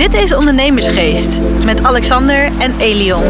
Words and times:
Dit 0.00 0.14
is 0.14 0.34
Ondernemersgeest 0.34 1.40
met 1.64 1.82
Alexander 1.82 2.44
en 2.58 2.72
Elion. 2.78 3.22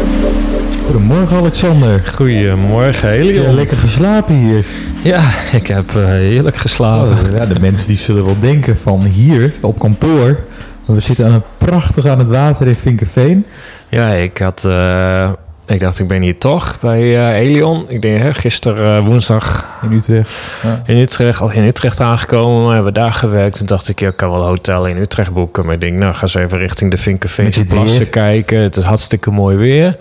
Goedemorgen 0.85 1.37
Alexander. 1.37 2.01
Goedemorgen, 2.15 3.09
Heb 3.09 3.17
Helion. 3.17 3.45
je 3.49 3.53
lekker 3.53 3.77
geslapen 3.77 4.35
hier? 4.35 4.65
Ja, 5.03 5.23
ik 5.51 5.67
heb 5.67 5.95
eh, 5.95 6.05
heerlijk 6.05 6.55
geslapen. 6.57 7.09
Oh, 7.31 7.35
ja, 7.37 7.45
de 7.45 7.59
mensen 7.59 7.87
die 7.87 7.97
zullen 7.97 8.25
wel 8.25 8.39
denken 8.39 8.77
van 8.77 9.01
hier 9.03 9.53
op 9.61 9.79
kantoor. 9.79 10.39
We 10.85 10.99
zitten 10.99 11.25
aan 11.25 11.33
het 11.33 11.43
prachtig 11.57 12.05
aan 12.05 12.19
het 12.19 12.29
water 12.29 12.67
in 12.67 12.75
Vinkenveen. 12.75 13.45
Ja, 13.89 14.09
ik 14.13 14.37
had... 14.37 14.65
eh, 14.65 15.29
ik 15.73 15.79
dacht, 15.79 15.99
ik 15.99 16.07
ben 16.07 16.21
hier 16.21 16.37
toch 16.37 16.79
bij 16.79 16.99
eh 16.99 17.39
Elion. 17.39 17.85
Ik 17.87 18.01
denk, 18.01 18.21
hè, 18.21 18.33
gisteren 18.33 18.97
eh, 18.97 19.05
woensdag 19.05 19.65
In 19.81 19.91
Utrecht. 19.91 20.29
Ja. 20.63 20.81
in 20.85 20.97
Utrecht, 20.97 21.41
al 21.41 21.51
in 21.51 21.63
Utrecht 21.63 21.99
aangekomen. 21.99 22.67
We 22.67 22.73
hebben 22.73 22.93
daar 22.93 23.13
gewerkt. 23.13 23.57
Toen 23.57 23.65
dacht 23.65 23.89
ik, 23.89 23.99
ja, 23.99 24.07
ik 24.07 24.15
kan 24.17 24.29
wel 24.29 24.41
een 24.41 24.47
hotel 24.47 24.85
in 24.85 24.97
Utrecht 24.97 25.33
boeken. 25.33 25.65
Maar 25.65 25.73
ik 25.73 25.81
denk, 25.81 25.97
nou, 25.97 26.13
ga 26.13 26.21
eens 26.21 26.33
even 26.33 26.57
richting 26.57 26.91
de 26.91 27.17
dit 27.51 27.65
plassen 27.65 28.09
kijken. 28.09 28.59
Het 28.59 28.77
is 28.77 28.83
hartstikke 28.83 29.31
mooi 29.31 29.57
weer. 29.57 29.97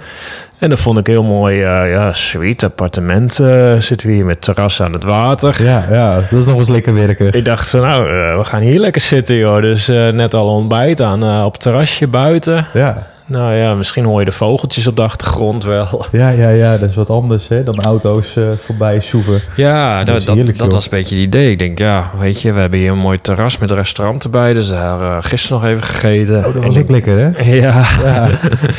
En 0.59 0.69
dan 0.69 0.79
vond 0.79 0.99
ik 0.99 1.07
heel 1.07 1.23
mooi, 1.23 1.63
eh, 1.63 1.91
ja, 1.91 2.13
suite, 2.13 2.67
appartement. 2.67 3.35
zitten 3.79 4.07
we 4.07 4.13
hier 4.13 4.25
met 4.25 4.41
terras 4.41 4.83
aan 4.83 4.93
het 4.93 5.05
water. 5.05 5.63
Ja, 5.63 5.87
ja, 5.91 6.15
dat 6.31 6.41
is 6.41 6.47
nog 6.47 6.59
eens 6.59 6.69
lekker 6.69 6.95
werken. 6.95 7.33
Ik 7.33 7.45
dacht, 7.45 7.73
nou, 7.73 8.05
we 8.39 8.45
gaan 8.45 8.61
hier 8.61 8.81
lekker 8.81 9.01
zitten, 9.01 9.37
joh. 9.37 9.61
Dus 9.61 9.87
net 9.87 10.35
al 10.35 10.47
ontbijt 10.47 11.01
aan 11.01 11.45
op 11.45 11.53
het 11.53 11.63
terrasje 11.63 12.07
buiten. 12.07 12.67
Ja, 12.73 13.07
Nou 13.31 13.55
ja, 13.55 13.75
misschien 13.75 14.05
hoor 14.05 14.19
je 14.19 14.25
de 14.25 14.33
vogeltjes 14.33 14.87
op 14.87 14.97
de 14.97 15.03
achtergrond 15.03 15.65
wel. 15.65 16.07
ja, 16.13 16.29
ja, 16.29 16.49
ja, 16.49 16.77
dat 16.77 16.89
is 16.89 16.95
wat 16.95 17.11
anders 17.11 17.49
hè, 17.49 17.63
dan 17.63 17.81
auto's 17.83 18.37
eh, 18.37 18.45
voorbij 18.65 19.01
soeven. 19.01 19.41
Ja, 19.57 19.97
Dat 19.99 20.07
dat, 20.07 20.17
is 20.17 20.25
dat, 20.25 20.35
heerlijk, 20.37 20.59
dat 20.59 20.67
joh. 20.67 20.75
was 20.77 20.85
een 20.85 20.91
beetje 20.91 21.15
het 21.15 21.25
idee. 21.25 21.51
Ik 21.51 21.59
denk, 21.59 21.79
ja, 21.79 22.11
weet 22.19 22.43
je, 22.43 22.53
we 22.53 22.61
hebben 22.61 22.79
hier 22.79 22.91
een 22.91 22.99
mooi 22.99 23.19
terras 23.21 23.59
met 23.59 23.71
een 23.71 23.77
restaurant 23.77 24.25
erbij. 24.25 24.53
Dus 24.53 24.69
daar 24.69 25.01
eh, 25.01 25.17
gisteren 25.21 25.61
nog 25.63 25.71
even 25.71 25.83
gegeten. 25.83 26.37
Oh, 26.37 26.43
dat 26.45 26.55
En 26.55 26.63
was 26.63 26.77
ik- 26.77 26.83
ook 26.83 26.91
lekker 26.91 27.19
hè? 27.19 27.45
Ja, 27.61 27.85
Ja, 28.05 28.29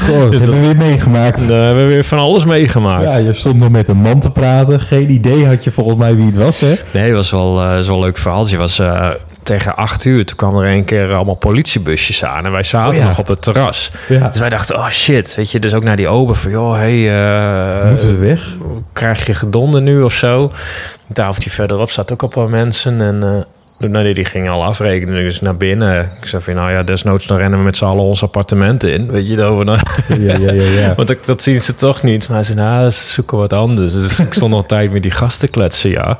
goh, 0.08 0.22
dat 0.32 0.40
hebben 0.42 0.62
we 0.62 0.66
weer 0.68 0.78
meegemaakt. 0.78 1.48
daar 1.48 1.66
hebben 1.66 1.88
we 1.88 1.94
weer 1.94 2.04
van 2.06 2.20
alles 2.20 2.46
meegemaakt. 2.46 3.04
Ja, 3.14 3.18
je 3.18 3.34
stond 3.34 3.56
nog 3.60 3.70
met 3.70 3.88
een 3.88 3.98
man 3.98 4.20
te 4.20 4.32
praten. 4.32 4.80
Geen 4.80 5.12
idee 5.12 5.46
had 5.48 5.64
je 5.64 5.72
volgens 5.72 5.98
mij 5.98 6.16
wie 6.16 6.26
het 6.26 6.38
was 6.38 6.60
hè? 6.60 6.74
Nee, 6.94 7.04
het 7.04 7.16
was 7.16 7.32
wel 7.32 7.62
eh, 7.62 7.80
zo'n 7.80 8.00
leuk 8.00 8.18
verhaaltje. 8.18 8.58
Was 8.58 8.80
tegen 9.44 9.76
acht 9.76 10.06
uur. 10.06 10.26
Toen 10.26 10.38
kwamen 10.38 10.64
er 10.64 10.74
een 10.74 10.86
keer 10.86 11.14
allemaal 11.14 11.36
politiebusjes 11.36 12.24
aan. 12.24 12.46
En 12.46 12.52
wij 12.52 12.64
zaten 12.64 12.90
Oh 12.92 12.96
ja. 12.96 13.08
nog 13.08 13.20
op 13.20 13.28
het 13.28 13.42
terras. 13.42 13.92
Ja, 14.08 14.28
Dus 14.28 14.40
wij 14.40 14.50
dachten, 14.50 14.76
oh 14.76 14.90
shit. 14.90 15.36
Weet 15.36 15.52
je, 15.52 15.60
dus 15.60 15.74
ook 15.74 15.84
naar 15.84 15.96
die 15.96 16.08
ober 16.08 16.36
van, 16.36 16.52
joh, 16.52 16.74
hey, 16.74 17.10
eh, 17.82 17.90
moeten 17.90 18.20
we 18.20 18.26
weg? 18.26 18.58
krijg 18.94 19.26
je 19.26 19.34
gedonder 19.34 19.82
nu 19.82 20.02
of 20.02 20.14
zo? 20.14 20.44
Een 21.08 21.14
tafeltje 21.14 21.50
verderop 21.50 21.92
zat 21.92 22.12
ook 22.12 22.22
al 22.22 22.28
een 22.28 22.34
paar 22.34 22.50
mensen. 22.50 23.02
En 23.02 23.24
eh 23.24 23.90
nou, 23.90 24.14
die 24.14 24.26
gingen 24.26 24.52
al 24.52 24.64
afrekenen. 24.64 25.14
Dus 25.24 25.42
naar 25.42 25.58
binnen. 25.58 26.12
Ik 26.22 26.26
zei 26.26 26.42
van, 26.42 26.56
nou 26.56 26.72
ja, 26.72 26.84
desnoods 26.84 27.28
dan 27.28 27.38
rennen 27.38 27.60
we 27.60 27.66
met 27.66 27.78
z'n 27.78 27.86
allen 27.86 28.04
ons 28.04 28.24
appartementen 28.24 28.94
in. 28.94 29.12
Weet 29.12 29.28
je, 29.28 29.36
dat 29.36 29.58
we 29.58 29.66
dan... 29.66 29.80
Ja, 30.08 30.38
ja, 30.38 30.52
ja, 30.54 30.64
ja. 30.64 30.94
Want 30.96 31.08
dat, 31.08 31.18
dat 31.26 31.44
zien 31.44 31.62
ze 31.62 31.76
toch 31.76 32.04
niet. 32.04 32.30
Maar 32.30 32.44
ze 32.44 32.54
nou, 32.54 32.90
ze 32.90 33.08
zoeken 33.08 33.38
wat 33.38 33.54
anders. 33.54 33.94
Dus 33.94 34.20
ik 34.20 34.34
stond 34.34 34.52
nog 34.52 34.66
tijd 34.66 34.92
met 34.92 35.02
die 35.02 35.12
gasten 35.12 35.50
kletsen, 35.50 35.90
ja. 35.90 36.20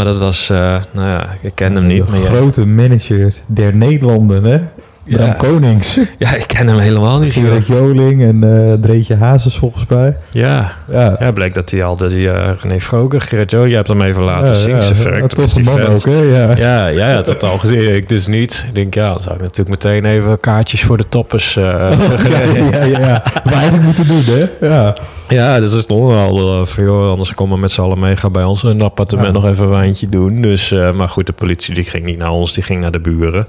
Maar 0.00 0.08
dat 0.08 0.18
was, 0.18 0.50
eh, 0.50 0.82
nou 0.92 1.08
ja, 1.08 1.36
ik 1.40 1.54
ken 1.54 1.74
hem 1.74 1.86
niet. 1.86 2.06
De 2.06 2.12
grote 2.12 2.66
manager 2.66 3.34
der 3.46 3.76
Nederlanden 3.76 4.44
hè? 4.44 4.58
Bram 5.04 5.26
Ja. 5.26 5.32
Konings. 5.32 5.98
ja, 6.18 6.34
ik 6.34 6.46
ken 6.46 6.66
hem 6.66 6.78
helemaal 6.78 7.18
niet. 7.18 7.32
Gerard 7.32 7.66
Joling 7.66 8.22
en 8.22 8.68
eh 8.68 8.72
Dreetje 8.82 9.14
Hazes 9.16 9.56
volgens 9.56 9.86
mij. 9.88 10.16
Ja, 10.30 10.72
Ja, 10.90 11.16
ja, 11.18 11.32
bleek 11.32 11.54
dat 11.54 11.70
hij 11.70 11.84
al, 11.84 11.96
die 11.96 12.16
uh, 12.16 12.50
René 12.62 12.80
Vroger, 12.80 13.20
Gerrit 13.20 13.50
Jo, 13.50 13.66
jij 13.66 13.76
hebt 13.76 13.88
hem 13.88 14.02
even 14.02 14.22
laten 14.22 14.46
ja, 14.46 14.52
zien. 14.54 14.70
ja, 14.70 14.76
een 15.16 15.22
is 15.24 15.34
toffe 15.34 15.54
die 15.54 15.64
man 15.64 15.76
vent. 15.78 15.88
ook, 15.88 16.04
hè? 16.04 16.20
Ja. 16.20 16.56
Ja, 16.56 16.92
jij 16.92 17.14
had 17.14 17.26
het 17.26 17.42
al 17.42 17.58
gezien. 17.58 17.94
Ik 17.94 18.08
dus 18.08 18.26
niet. 18.26 18.64
Ik 18.68 18.74
denk, 18.74 18.94
ja, 18.94 19.08
dan 19.10 19.20
zou 19.20 19.34
ik 19.34 19.40
natuurlijk 19.40 19.68
meteen 19.84 20.04
even 20.04 20.40
kaartjes 20.40 20.82
voor 20.82 20.96
de 20.96 21.08
toppers. 21.08 21.56
eh, 21.56 21.62
Ja, 22.30 22.40
ja, 22.40 22.84
ja, 22.86 22.98
ja. 22.98 23.22
We 23.44 23.50
eigenlijk 23.52 23.84
moeten 23.84 24.06
doen, 24.06 24.22
hè? 24.24 24.66
Ja. 24.68 24.96
ja, 25.28 25.60
dus 25.60 25.72
er 25.72 25.82
stond 25.82 26.12
al 26.14 26.60
uh, 26.60 26.66
van, 26.66 26.84
joh, 26.84 27.10
anders 27.10 27.34
komen 27.34 27.54
we 27.54 27.60
met 27.60 27.70
z'n 27.70 27.80
allen 27.80 27.98
mee. 27.98 28.16
Ga 28.16 28.30
bij 28.30 28.44
ons 28.44 28.62
in 28.62 28.68
het 28.68 28.82
appartement 28.82 29.26
Ja. 29.26 29.32
nog 29.40 29.46
even 29.50 29.64
een 29.64 29.70
wijntje 29.70 30.08
doen. 30.08 30.42
Dus, 30.42 30.70
eh, 30.72 30.92
maar 30.92 31.08
goed, 31.08 31.26
de 31.26 31.32
politie 31.32 31.74
die 31.74 31.84
ging 31.84 32.04
niet 32.04 32.18
naar 32.18 32.30
ons, 32.30 32.52
die 32.52 32.62
ging 32.62 32.80
naar 32.80 32.90
de 32.90 33.00
buren. 33.00 33.46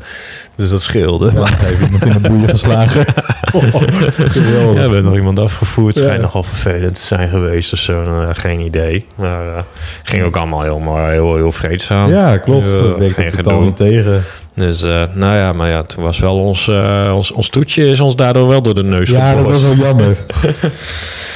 Dus 0.55 0.69
dat 0.69 0.81
scheelde. 0.81 1.31
Ja, 1.49 1.65
heeft 1.65 1.81
iemand 1.81 2.05
in 2.05 2.13
de 2.13 2.19
boeien 2.29 2.49
geslagen. 2.49 3.05
Geweldig. 3.51 4.67
ja, 4.67 4.73
we 4.73 4.79
hebben 4.79 5.03
nog 5.03 5.15
iemand 5.15 5.39
afgevoerd. 5.39 5.87
Het 5.95 6.03
Ja. 6.03 6.09
schijnt 6.09 6.23
nogal 6.25 6.43
vervelend 6.43 6.95
te 6.95 7.01
zijn 7.05 7.29
geweest. 7.29 7.69
Dus 7.69 7.83
zo, 7.83 8.03
eh, 8.03 8.29
geen 8.31 8.59
idee. 8.59 9.05
Maar 9.15 9.45
uh, 9.45 9.57
ging 10.03 10.23
ook 10.23 10.35
allemaal 10.35 10.61
heel, 10.61 10.79
maar 10.79 11.11
heel, 11.11 11.35
heel 11.35 11.51
vreedzaam. 11.51 12.09
Ja, 12.09 12.37
klopt. 12.37 12.67
Ja, 12.67 12.73
dat 12.81 12.97
werkt 12.97 13.15
geen 13.15 13.25
ook 13.27 13.33
totaal 13.33 13.53
gedoe. 13.53 13.65
niet 13.67 13.77
tegen. 13.77 14.23
Dus 14.55 14.83
uh, 14.83 15.03
nou 15.13 15.35
ja, 15.37 15.53
maar 15.53 15.69
ja, 15.69 15.83
toen 15.83 16.03
was 16.03 16.19
wel 16.19 16.35
ons, 16.39 16.67
uh, 16.67 17.11
ons, 17.15 17.31
ons 17.31 17.49
toetje 17.49 17.85
is 17.87 17.99
ons 17.99 18.15
daardoor 18.15 18.47
wel 18.47 18.61
door 18.61 18.73
de 18.75 18.83
neus 18.83 19.09
Ja, 19.09 19.35
dat 19.35 19.45
was 19.45 19.63
wel 19.63 19.75
jammer. 19.75 20.17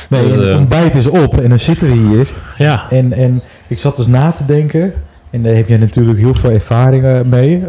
Nee, 0.09 0.23
Dus, 0.27 0.35
het 0.35 0.47
eh, 0.47 0.55
ontbijt 0.57 0.95
is 0.95 1.07
op 1.07 1.39
en 1.41 1.49
dan 1.49 1.59
zitten 1.59 1.87
we 1.87 1.93
hier. 1.93 2.27
Ja, 2.57 2.85
En, 2.89 3.13
en 3.13 3.41
ik 3.67 3.79
zat 3.79 3.95
dus 3.95 4.07
na 4.07 4.31
te 4.31 4.45
denken. 4.45 4.93
En 5.35 5.44
daar 5.44 5.53
heb 5.53 5.68
je 5.68 5.78
natuurlijk 5.78 6.18
heel 6.18 6.34
veel 6.34 6.51
ervaringen 6.51 7.29
mee. 7.29 7.63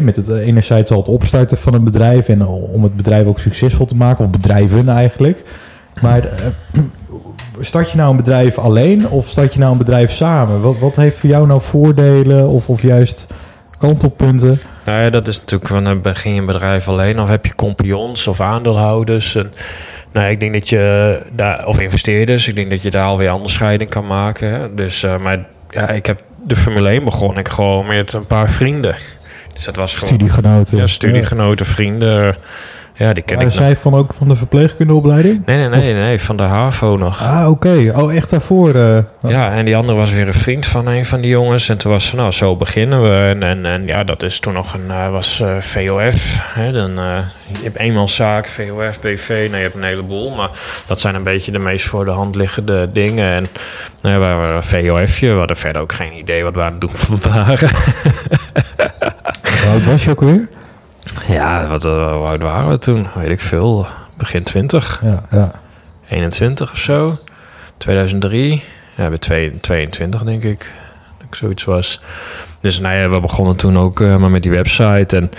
Met 0.00 0.16
het 0.16 0.28
eh, 0.28 0.46
enerzijds 0.46 0.90
al 0.90 0.98
het 0.98 1.08
opstarten 1.08 1.58
van 1.58 1.74
een 1.74 1.84
bedrijf. 1.84 2.28
En 2.28 2.46
om 2.46 2.82
het 2.82 2.96
bedrijf 2.96 3.26
ook 3.26 3.38
succesvol 3.38 3.86
te 3.86 3.96
maken. 3.96 4.24
Of 4.24 4.30
bedrijven 4.30 4.88
eigenlijk. 4.88 5.42
Maar 6.02 6.24
eh, 6.24 6.82
start 7.60 7.90
je 7.90 7.96
nou 7.96 8.10
een 8.10 8.16
bedrijf 8.16 8.58
alleen? 8.58 9.08
Of 9.08 9.26
start 9.26 9.52
je 9.52 9.58
nou 9.58 9.72
een 9.72 9.78
bedrijf 9.78 10.10
samen? 10.10 10.60
Wat, 10.60 10.78
wat 10.78 10.96
heeft 10.96 11.18
voor 11.18 11.28
jou 11.28 11.46
nou 11.46 11.60
voordelen? 11.60 12.48
Of, 12.48 12.68
of 12.68 12.82
juist 12.82 13.26
kantelpunten? 13.78 14.58
nou 14.84 15.02
ja, 15.02 15.10
dat 15.10 15.26
is 15.26 15.38
natuurlijk 15.38 15.70
van, 15.70 15.86
eh, 15.86 16.00
begin 16.00 16.34
je 16.34 16.40
een 16.40 16.46
bedrijf 16.46 16.88
alleen 16.88 17.20
of 17.20 17.28
heb 17.28 17.46
je 17.46 17.54
compagnons 17.54 18.26
of 18.26 18.40
aandeelhouders? 18.40 19.34
En, 19.34 19.52
nou, 20.12 20.30
ik 20.30 20.40
denk 20.40 20.52
dat 20.52 20.68
je 20.68 21.18
daar, 21.32 21.66
of 21.66 21.80
investeerders, 21.80 22.48
ik 22.48 22.54
denk 22.54 22.70
dat 22.70 22.82
je 22.82 22.90
daar 22.90 23.06
alweer 23.06 23.32
onderscheiding 23.32 23.90
kan 23.90 24.06
maken. 24.06 24.76
Dus, 24.76 25.06
maar 25.20 25.46
ja, 25.68 25.88
ik 25.88 26.06
heb 26.06 26.20
de 26.44 26.56
Formule 26.56 26.88
1 26.88 27.04
begon 27.04 27.38
ik 27.38 27.48
gewoon 27.48 27.86
met 27.86 28.12
een 28.12 28.26
paar 28.26 28.50
vrienden. 28.50 28.96
Dus 29.52 29.64
dat 29.64 29.76
was 29.76 29.94
gewoon... 29.94 30.08
Studiegenoten. 30.08 30.76
Ja, 30.76 30.86
studiegenoten, 30.86 31.66
vrienden. 31.66 32.36
Ja, 32.94 33.12
die 33.12 33.22
ken 33.22 33.36
Waren 33.36 33.52
ik 33.52 33.58
nog. 33.58 33.64
zij 33.66 33.76
van 33.76 33.94
ook 33.94 34.12
van 34.12 34.28
de 34.28 34.36
verpleegkundeopleiding? 34.36 35.46
Nee, 35.46 35.56
nee, 35.56 35.68
nee, 35.68 35.94
nee, 35.94 36.20
van 36.20 36.36
de 36.36 36.42
HAVO 36.42 36.96
nog. 36.96 37.22
Ah, 37.22 37.50
oké. 37.50 37.92
Oh, 37.96 38.14
echt 38.14 38.30
daarvoor. 38.30 38.74
eh. 38.74 38.98
Ja, 39.28 39.52
en 39.52 39.64
die 39.64 39.76
andere 39.76 39.98
was 39.98 40.12
weer 40.12 40.26
een 40.26 40.34
vriend 40.34 40.66
van 40.66 40.86
een 40.86 41.04
van 41.06 41.20
die 41.20 41.30
jongens. 41.30 41.68
En 41.68 41.78
toen 41.78 41.92
was 41.92 42.06
ze, 42.06 42.16
nou, 42.16 42.30
zo 42.30 42.56
beginnen 42.56 43.02
we. 43.02 43.28
En, 43.28 43.42
en, 43.42 43.66
en 43.66 43.86
ja, 43.86 44.04
dat 44.04 44.22
is 44.22 44.38
toen 44.40 44.52
nog 44.52 44.74
een, 44.74 44.86
uh, 44.88 45.10
was 45.10 45.40
uh, 45.42 45.56
VOF. 45.60 46.40
Hè, 46.54 46.72
dan, 46.72 46.90
uh, 46.98 47.18
je 47.46 47.62
hebt 47.62 47.78
eenmanszaak, 47.78 48.48
VOF, 48.48 49.00
BV, 49.00 49.28
nou, 49.28 49.56
je 49.56 49.62
hebt 49.62 49.74
een 49.74 49.82
heleboel. 49.84 50.30
Maar 50.30 50.50
dat 50.86 51.00
zijn 51.00 51.14
een 51.14 51.22
beetje 51.22 51.52
de 51.52 51.58
meest 51.58 51.86
voor 51.86 52.04
de 52.04 52.10
hand 52.10 52.34
liggende 52.34 52.90
dingen. 52.92 53.32
En 53.34 53.46
nou, 54.00 54.20
wij 54.20 54.34
waren 54.36 54.56
een 54.56 54.62
VOFje. 54.62 55.32
We 55.32 55.38
hadden 55.38 55.56
verder 55.56 55.82
ook 55.82 55.92
geen 55.92 56.12
idee 56.18 56.42
wat 56.44 56.54
we 56.54 56.62
aan 56.62 56.72
het 56.72 56.80
doen 56.80 57.20
waren. 57.32 57.68
Hoe 59.62 59.70
oud 59.70 59.84
was 59.84 60.04
je 60.04 60.10
ook 60.10 60.20
weer? 60.20 60.48
Ja, 61.26 61.66
wat, 61.66 61.84
uh, 61.84 62.12
hoe 62.12 62.26
oud 62.26 62.42
waren 62.42 62.68
we 62.68 62.78
toen? 62.78 63.06
Weet 63.14 63.28
ik 63.28 63.40
veel. 63.40 63.86
Begin 64.16 64.42
20. 64.42 65.00
Ja, 65.02 65.22
ja. 65.30 65.60
21 66.08 66.72
of 66.72 66.78
zo. 66.78 67.18
2003. 67.76 68.62
Ja, 68.96 69.08
bij 69.08 69.18
22 69.60 70.22
denk 70.22 70.42
ik. 70.42 70.72
Dat 71.18 71.26
ik 71.26 71.34
zoiets 71.34 71.64
was. 71.64 72.00
Dus 72.60 72.80
nou 72.80 72.98
ja, 72.98 73.10
we 73.10 73.20
begonnen 73.20 73.56
toen 73.56 73.78
ook 73.78 74.00
uh, 74.00 74.16
maar 74.16 74.30
met 74.30 74.42
die 74.42 74.52
website. 74.52 75.16
En 75.16 75.30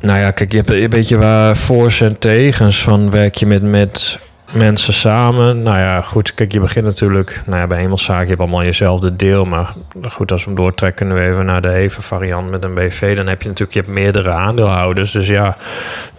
nou 0.00 0.18
ja, 0.18 0.30
kijk, 0.30 0.50
je 0.50 0.56
hebt 0.56 0.70
een 0.70 0.90
beetje 0.90 1.16
waar 1.16 1.56
voor's 1.56 2.00
en 2.00 2.18
tegens 2.18 2.82
van 2.82 3.10
werk 3.10 3.34
je 3.34 3.46
met, 3.46 3.62
met 3.62 4.18
mensen 4.54 4.92
samen. 4.92 5.62
Nou 5.62 5.78
ja, 5.78 6.00
goed, 6.00 6.34
kijk, 6.34 6.52
je 6.52 6.60
begint 6.60 6.84
natuurlijk 6.84 7.42
nou 7.46 7.60
ja, 7.60 7.66
bij 7.66 7.78
Hemelszaak, 7.78 8.22
je 8.22 8.28
hebt 8.28 8.40
allemaal 8.40 8.64
jezelfde 8.64 9.16
deel. 9.16 9.44
Maar 9.44 9.72
goed, 10.02 10.32
als 10.32 10.44
we 10.44 10.50
hem 10.50 10.56
doortrekken 10.58 11.08
nu 11.08 11.18
even 11.18 11.44
naar 11.44 11.60
de 11.60 11.72
even 11.72 12.02
variant 12.02 12.50
met 12.50 12.64
een 12.64 12.74
BV, 12.74 13.16
dan 13.16 13.26
heb 13.26 13.42
je 13.42 13.48
natuurlijk 13.48 13.76
je 13.76 13.80
hebt 13.80 13.92
meerdere 13.92 14.30
aandeelhouders. 14.30 15.12
Dus 15.12 15.26
ja, 15.26 15.56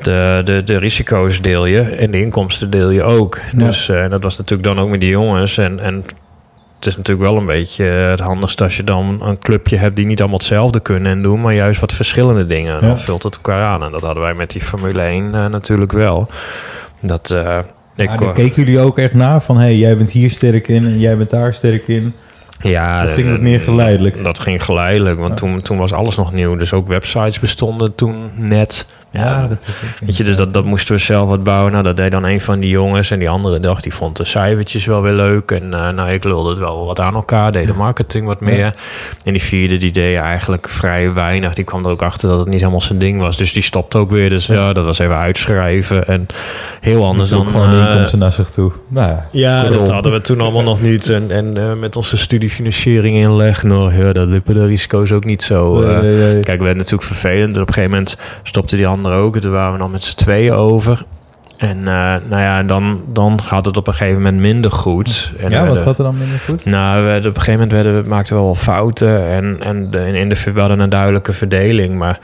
de, 0.02 0.42
de, 0.44 0.64
de 0.64 0.78
risico's 0.78 1.42
deel 1.42 1.66
je 1.66 1.82
en 1.82 2.12
de 2.12 2.20
inkomsten 2.20 2.70
deel 2.70 2.90
je 2.90 3.04
ook. 3.04 3.40
Ja. 3.52 3.66
Dus 3.66 3.90
uh, 3.90 4.10
dat 4.10 4.24
was 4.24 4.38
natuurlijk 4.38 4.68
dan 4.68 4.80
ook 4.80 4.90
met 4.90 5.02
die 5.02 5.10
jongens. 5.10 5.58
En, 5.58 5.80
en 5.80 6.06
het 6.76 6.86
is 6.86 6.98
natuurlijk 6.98 7.30
wel 7.30 7.38
een 7.38 7.46
beetje 7.46 7.84
het 7.84 8.20
handigste 8.20 8.64
als 8.64 8.78
je 8.78 8.84
dan 8.84 9.22
een 9.22 9.40
clubje 9.40 9.78
hebt 9.78 9.96
die 9.96 10.06
niet 10.06 10.20
allemaal 10.20 10.38
hetzelfde 10.38 10.80
kunnen 10.80 11.12
en 11.12 11.22
doen, 11.22 11.42
maar 11.42 11.54
juist 11.54 11.80
wat 11.80 11.94
verschillende 11.94 12.48
dingen. 12.48 12.74
Ja. 12.74 12.80
Dan 12.80 12.98
vult 12.98 13.24
het 13.24 13.36
elkaar 13.36 13.64
aan. 13.64 13.84
En 13.84 13.92
dat 13.92 14.02
hadden 14.02 14.24
wij 14.24 14.34
met 14.34 14.52
die 14.52 14.62
Formule 14.62 15.02
1 15.02 15.24
uh, 15.26 15.46
natuurlijk 15.46 15.92
wel. 15.92 16.30
Dat. 17.02 17.32
Uh, 17.32 17.58
ik, 17.96 18.10
ja, 18.10 18.18
dan 18.18 18.34
keken 18.34 18.64
jullie 18.64 18.80
ook 18.80 18.98
echt 18.98 19.14
na 19.14 19.42
van... 19.42 19.58
hey, 19.58 19.78
jij 19.78 19.98
bent 19.98 20.10
hier 20.10 20.30
sterk 20.30 20.68
in 20.68 20.86
en 20.86 21.00
jij 21.00 21.18
bent 21.18 21.30
daar 21.30 21.54
sterk 21.54 21.88
in. 21.88 22.14
Ja, 22.62 23.04
dat 23.04 23.12
ging 23.12 23.30
dat 23.30 23.42
meer 23.42 23.62
geleidelijk. 23.62 24.16
Dat, 24.16 24.24
dat 24.24 24.40
ging 24.40 24.64
geleidelijk, 24.64 25.18
want 25.18 25.30
ja. 25.30 25.36
toen, 25.36 25.62
toen 25.62 25.78
was 25.78 25.94
alles 25.94 26.16
nog 26.16 26.34
nieuw. 26.34 26.56
Dus 26.56 26.74
ook 26.74 26.88
websites 26.88 27.40
bestonden 27.40 27.96
toen 27.96 28.32
net. 28.34 28.86
Ja, 29.18 29.48
dat 29.48 29.64
is 29.68 29.74
Weet 30.06 30.18
je, 30.18 30.24
dus 30.24 30.36
dat, 30.36 30.54
dat 30.54 30.66
moesten 30.66 30.96
we 30.96 31.02
zelf 31.02 31.30
wat 31.30 31.44
bouwen. 31.44 31.72
Nou, 31.72 31.84
dat 31.84 31.98
deed 31.98 32.12
dan 32.12 32.24
een 32.24 32.42
van 32.42 32.60
die 32.60 32.70
jongens. 32.70 33.12
En 33.12 33.20
die 33.20 33.30
andere 33.30 33.60
dacht, 33.60 33.84
die 33.84 33.94
vond 33.94 34.18
de 34.18 34.24
cijfertjes 34.24 34.86
wel 34.86 35.02
weer 35.02 35.14
leuk. 35.14 35.52
En 35.52 35.74
eh, 35.74 35.90
nou, 35.90 36.10
ik 36.10 36.24
lulde 36.24 36.50
het 36.50 36.60
wel 36.60 36.86
wat 36.86 37.00
aan 37.00 37.16
elkaar. 37.16 37.52
Deed 37.52 37.68
de 37.68 37.74
marketing 37.74 38.28
wat 38.28 38.40
meer. 38.40 38.74
En 39.24 39.34
die 39.34 39.42
vierde, 39.42 39.78
die 39.78 39.92
deed 39.92 40.18
eigenlijk 40.18 40.70
vrij 40.70 41.14
weinig. 41.14 41.54
Die 41.54 41.64
kwam 41.64 41.86
er 41.86 41.92
ook 41.92 42.02
achter 42.02 42.30
dat 42.30 42.40
het 42.40 42.48
niet 42.48 42.60
helemaal 42.60 42.82
zijn 42.82 43.00
ding 43.00 43.20
was. 43.20 43.38
Dus 43.38 43.54
die 43.54 43.64
stopte 43.64 43.98
ook 43.98 44.10
weer. 44.10 44.30
Dus 44.30 44.46
ja, 44.46 44.74
dat 44.74 44.86
was 44.86 45.00
even 45.00 45.18
uitschrijven. 45.18 46.08
En 46.08 46.28
heel 46.82 47.06
anders 47.06 47.30
dan... 47.30 47.48
gewoon 47.48 47.72
eh, 47.72 47.90
inkomsten 47.90 48.20
naar 48.20 48.34
zich 48.34 48.50
toe. 48.50 48.72
Nou, 48.88 49.20
ja, 49.32 49.70
dat 49.70 49.90
hadden 49.90 50.12
we 50.12 50.22
toen 50.22 50.42
allemaal 50.42 50.64
nog 50.64 50.82
niet. 50.82 51.10
En, 51.10 51.32
en 51.32 51.58
eh, 51.58 51.74
met 51.74 51.96
onze 51.96 52.18
studiefinanciering 52.18 53.16
inleg, 53.16 53.64
nou, 53.64 54.06
ja, 54.06 54.14
dat 54.14 54.28
liepen 54.28 54.54
de 54.54 54.66
risico's 54.66 55.12
ook 55.12 55.26
niet 55.26 55.44
zo. 55.44 55.80
Nee, 55.80 56.02
nee, 56.02 56.16
nee. 56.16 56.34
Kijk, 56.34 56.58
we 56.58 56.64
werden 56.64 56.78
natuurlijk 56.78 57.04
vervelend. 57.04 57.58
Op 57.58 57.68
een 57.68 57.74
gegeven 57.74 57.90
moment 57.90 58.18
stopte 58.44 58.76
die 58.76 58.88
andere 58.88 59.05
ook. 59.12 59.36
En 59.36 59.42
toen 59.42 59.52
waren 59.52 59.72
we 59.74 59.78
nog 59.80 59.92
met 59.92 60.04
z'n 60.04 60.16
tweeën 60.16 60.54
over. 60.54 61.06
En 61.58 61.78
eh, 61.78 62.16
nou 62.30 62.42
ja, 62.42 62.64
dan, 62.64 63.02
dan 63.14 63.42
gaat 63.42 63.66
het 63.66 63.78
op 63.78 63.88
een 63.88 63.94
gegeven 63.94 64.22
moment 64.22 64.42
minder 64.42 64.72
goed. 64.72 65.32
En 65.38 65.50
ja, 65.50 65.58
wat 65.58 65.66
werden- 65.68 65.84
gaat 65.86 65.98
er 65.98 66.04
dan 66.04 66.18
minder 66.18 66.40
goed? 66.40 66.66
nou, 66.66 67.06
we 67.06 67.18
op 67.18 67.24
een 67.26 67.32
gegeven 67.34 67.54
moment 67.54 67.72
werden, 67.72 68.02
we- 68.04 68.10
maakten 68.10 68.36
we 68.36 68.42
wel 68.42 68.56
fouten. 68.56 69.28
En, 69.28 69.58
en 69.62 69.92
de, 69.92 70.08
in 70.08 70.30
de, 70.30 70.52
we 70.54 70.60
hadden 70.60 70.80
een 70.80 70.90
duidelijke 70.90 71.34
verdeling. 71.34 71.98
Maar 71.98 72.20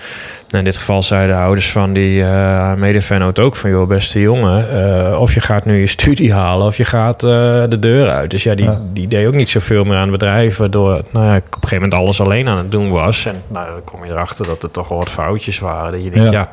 in 0.59 0.63
dit 0.63 0.77
geval 0.77 1.03
zeiden 1.03 1.36
de 1.36 1.42
ouders 1.42 1.71
van 1.71 1.94
die 1.94 2.19
uh, 2.19 2.74
medefanoot 2.74 3.39
ook 3.39 3.56
van... 3.56 3.69
joh, 3.69 3.88
beste 3.88 4.19
jongen, 4.21 4.69
eh, 5.12 5.19
of 5.19 5.33
je 5.33 5.39
gaat 5.42 5.65
nu 5.65 5.80
je 5.80 5.88
studie 5.88 6.33
halen... 6.33 6.68
of 6.68 6.77
je 6.77 6.86
gaat 6.86 7.24
eh, 7.24 7.30
de 7.69 7.77
deur 7.80 8.09
uit. 8.09 8.31
Dus 8.31 8.44
ja 8.44 8.56
die, 8.56 8.65
Ja. 8.65 8.81
die 8.94 9.07
deed 9.07 9.27
ook 9.27 9.33
niet 9.33 9.50
zoveel 9.50 9.83
meer 9.83 9.95
aan 9.95 10.01
het 10.01 10.12
bedrijf... 10.12 10.57
waardoor 10.57 11.01
nou 11.12 11.25
ja, 11.25 11.36
ik 11.36 11.44
op 11.45 11.53
een 11.53 11.69
gegeven 11.69 11.75
moment 11.83 11.94
alles 11.94 12.21
alleen 12.21 12.48
aan 12.48 12.57
het 12.57 12.71
doen 12.71 12.89
was. 12.89 13.25
En 13.25 13.36
nou, 13.48 13.65
dan 13.65 13.83
kom 13.83 14.06
je 14.06 14.12
erachter 14.12 14.45
dat 14.45 14.63
er 14.63 14.71
toch 14.71 14.88
wel 14.88 14.98
wat 14.98 15.09
foutjes 15.09 15.59
waren. 15.59 15.92
Dat 15.92 16.03
je 16.03 16.09
denkt, 16.09 16.31
Ja. 16.31 16.39
ja, 16.39 16.50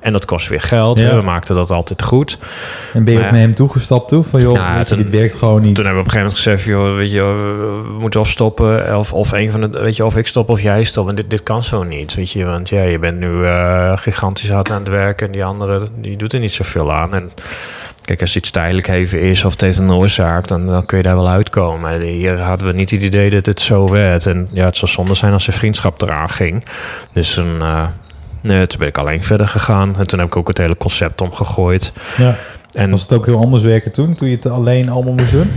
en 0.00 0.12
dat 0.12 0.24
kost 0.24 0.48
weer 0.48 0.60
geld. 0.60 0.98
Ja. 0.98 1.14
We 1.16 1.22
maakten 1.22 1.54
dat 1.54 1.70
altijd 1.70 2.02
goed. 2.02 2.38
En 2.92 3.04
ben 3.04 3.12
je 3.12 3.18
ook 3.18 3.24
Maar 3.24 3.32
naar 3.32 3.40
ja. 3.40 3.46
hem 3.46 3.56
toegestapt 3.56 4.08
toe? 4.08 4.24
Van 4.24 4.40
joh, 4.40 4.80
toen- 4.80 4.96
dit 4.98 5.10
werkt 5.10 5.34
gewoon 5.34 5.62
niet. 5.62 5.74
Toen 5.74 5.84
hebben 5.84 6.02
we 6.02 6.08
op 6.08 6.14
een 6.14 6.20
gegeven 6.20 6.46
moment 6.48 6.62
gezegd, 6.64 6.64
joh, 6.64 6.96
weet 6.96 7.12
je, 7.12 7.20
we- 7.22 8.00
moeten 8.00 8.20
of 8.20 8.28
stoppen, 8.28 8.96
of, 8.98 9.12
of 9.12 9.32
een 9.32 9.50
van 9.50 9.60
de, 9.60 9.68
weet 9.68 9.96
je, 9.96 10.04
of 10.04 10.16
ik 10.16 10.26
stop 10.26 10.48
of 10.50 10.60
jij 10.62 10.84
stopt. 10.84 11.08
En 11.08 11.14
dit, 11.14 11.30
dit 11.30 11.42
kan 11.42 11.62
zo 11.62 11.82
niet, 11.82 12.14
weet 12.14 12.30
je, 12.30 12.44
want 12.44 12.68
ja, 12.68 12.82
je 12.82 12.98
bent 12.98 13.18
nu 13.18 13.41
eh, 13.44 13.98
gigantisch 13.98 14.50
hard 14.50 14.70
aan 14.70 14.78
het 14.78 14.88
werken 14.88 15.26
en 15.26 15.32
die 15.32 15.44
andere, 15.44 15.82
die 15.94 16.16
doet 16.16 16.32
er 16.32 16.40
niet 16.40 16.52
zoveel 16.52 16.92
aan. 16.92 17.14
En 17.14 17.30
kijk, 18.04 18.20
als 18.20 18.36
iets 18.36 18.50
tijdelijk 18.50 18.88
even 18.88 19.20
is 19.20 19.44
of 19.44 19.52
het 19.52 19.60
heeft 19.60 19.78
een 19.78 19.92
oorzaak, 19.92 20.48
dan, 20.48 20.66
dan 20.66 20.86
kun 20.86 20.96
je 20.96 21.02
daar 21.02 21.16
wel 21.16 21.28
uitkomen. 21.28 21.80
Maar 21.80 21.98
hier 21.98 22.40
hadden 22.40 22.66
we 22.66 22.72
niet 22.72 22.90
het 22.90 23.02
idee 23.02 23.30
dat 23.30 23.46
het 23.46 23.60
zo 23.60 23.90
werd. 23.90 24.26
En 24.26 24.48
ja, 24.50 24.64
het 24.64 24.76
zou 24.76 24.90
zonde 24.90 25.14
zijn 25.14 25.32
als 25.32 25.46
de 25.46 25.52
vriendschap 25.52 26.02
eraan 26.02 26.30
ging. 26.30 26.64
Dus 27.12 27.34
toen, 27.34 27.60
eh, 27.60 27.84
nee, 28.40 28.66
toen 28.66 28.78
ben 28.78 28.88
ik 28.88 28.98
alleen 28.98 29.24
verder 29.24 29.48
gegaan. 29.48 29.96
En 29.98 30.06
toen 30.06 30.18
heb 30.18 30.28
ik 30.28 30.36
ook 30.36 30.48
het 30.48 30.58
hele 30.58 30.76
concept 30.76 31.20
omgegooid. 31.20 31.92
Ja. 32.16 32.36
En 32.72 32.90
Was 32.90 33.02
het 33.02 33.12
ook 33.12 33.26
heel 33.26 33.40
anders 33.40 33.62
werken 33.62 33.92
toen, 33.92 34.14
toen 34.14 34.28
je 34.28 34.34
het 34.34 34.46
alleen 34.46 34.88
allemaal 34.88 35.14
moest 35.14 35.32
doen? 35.32 35.50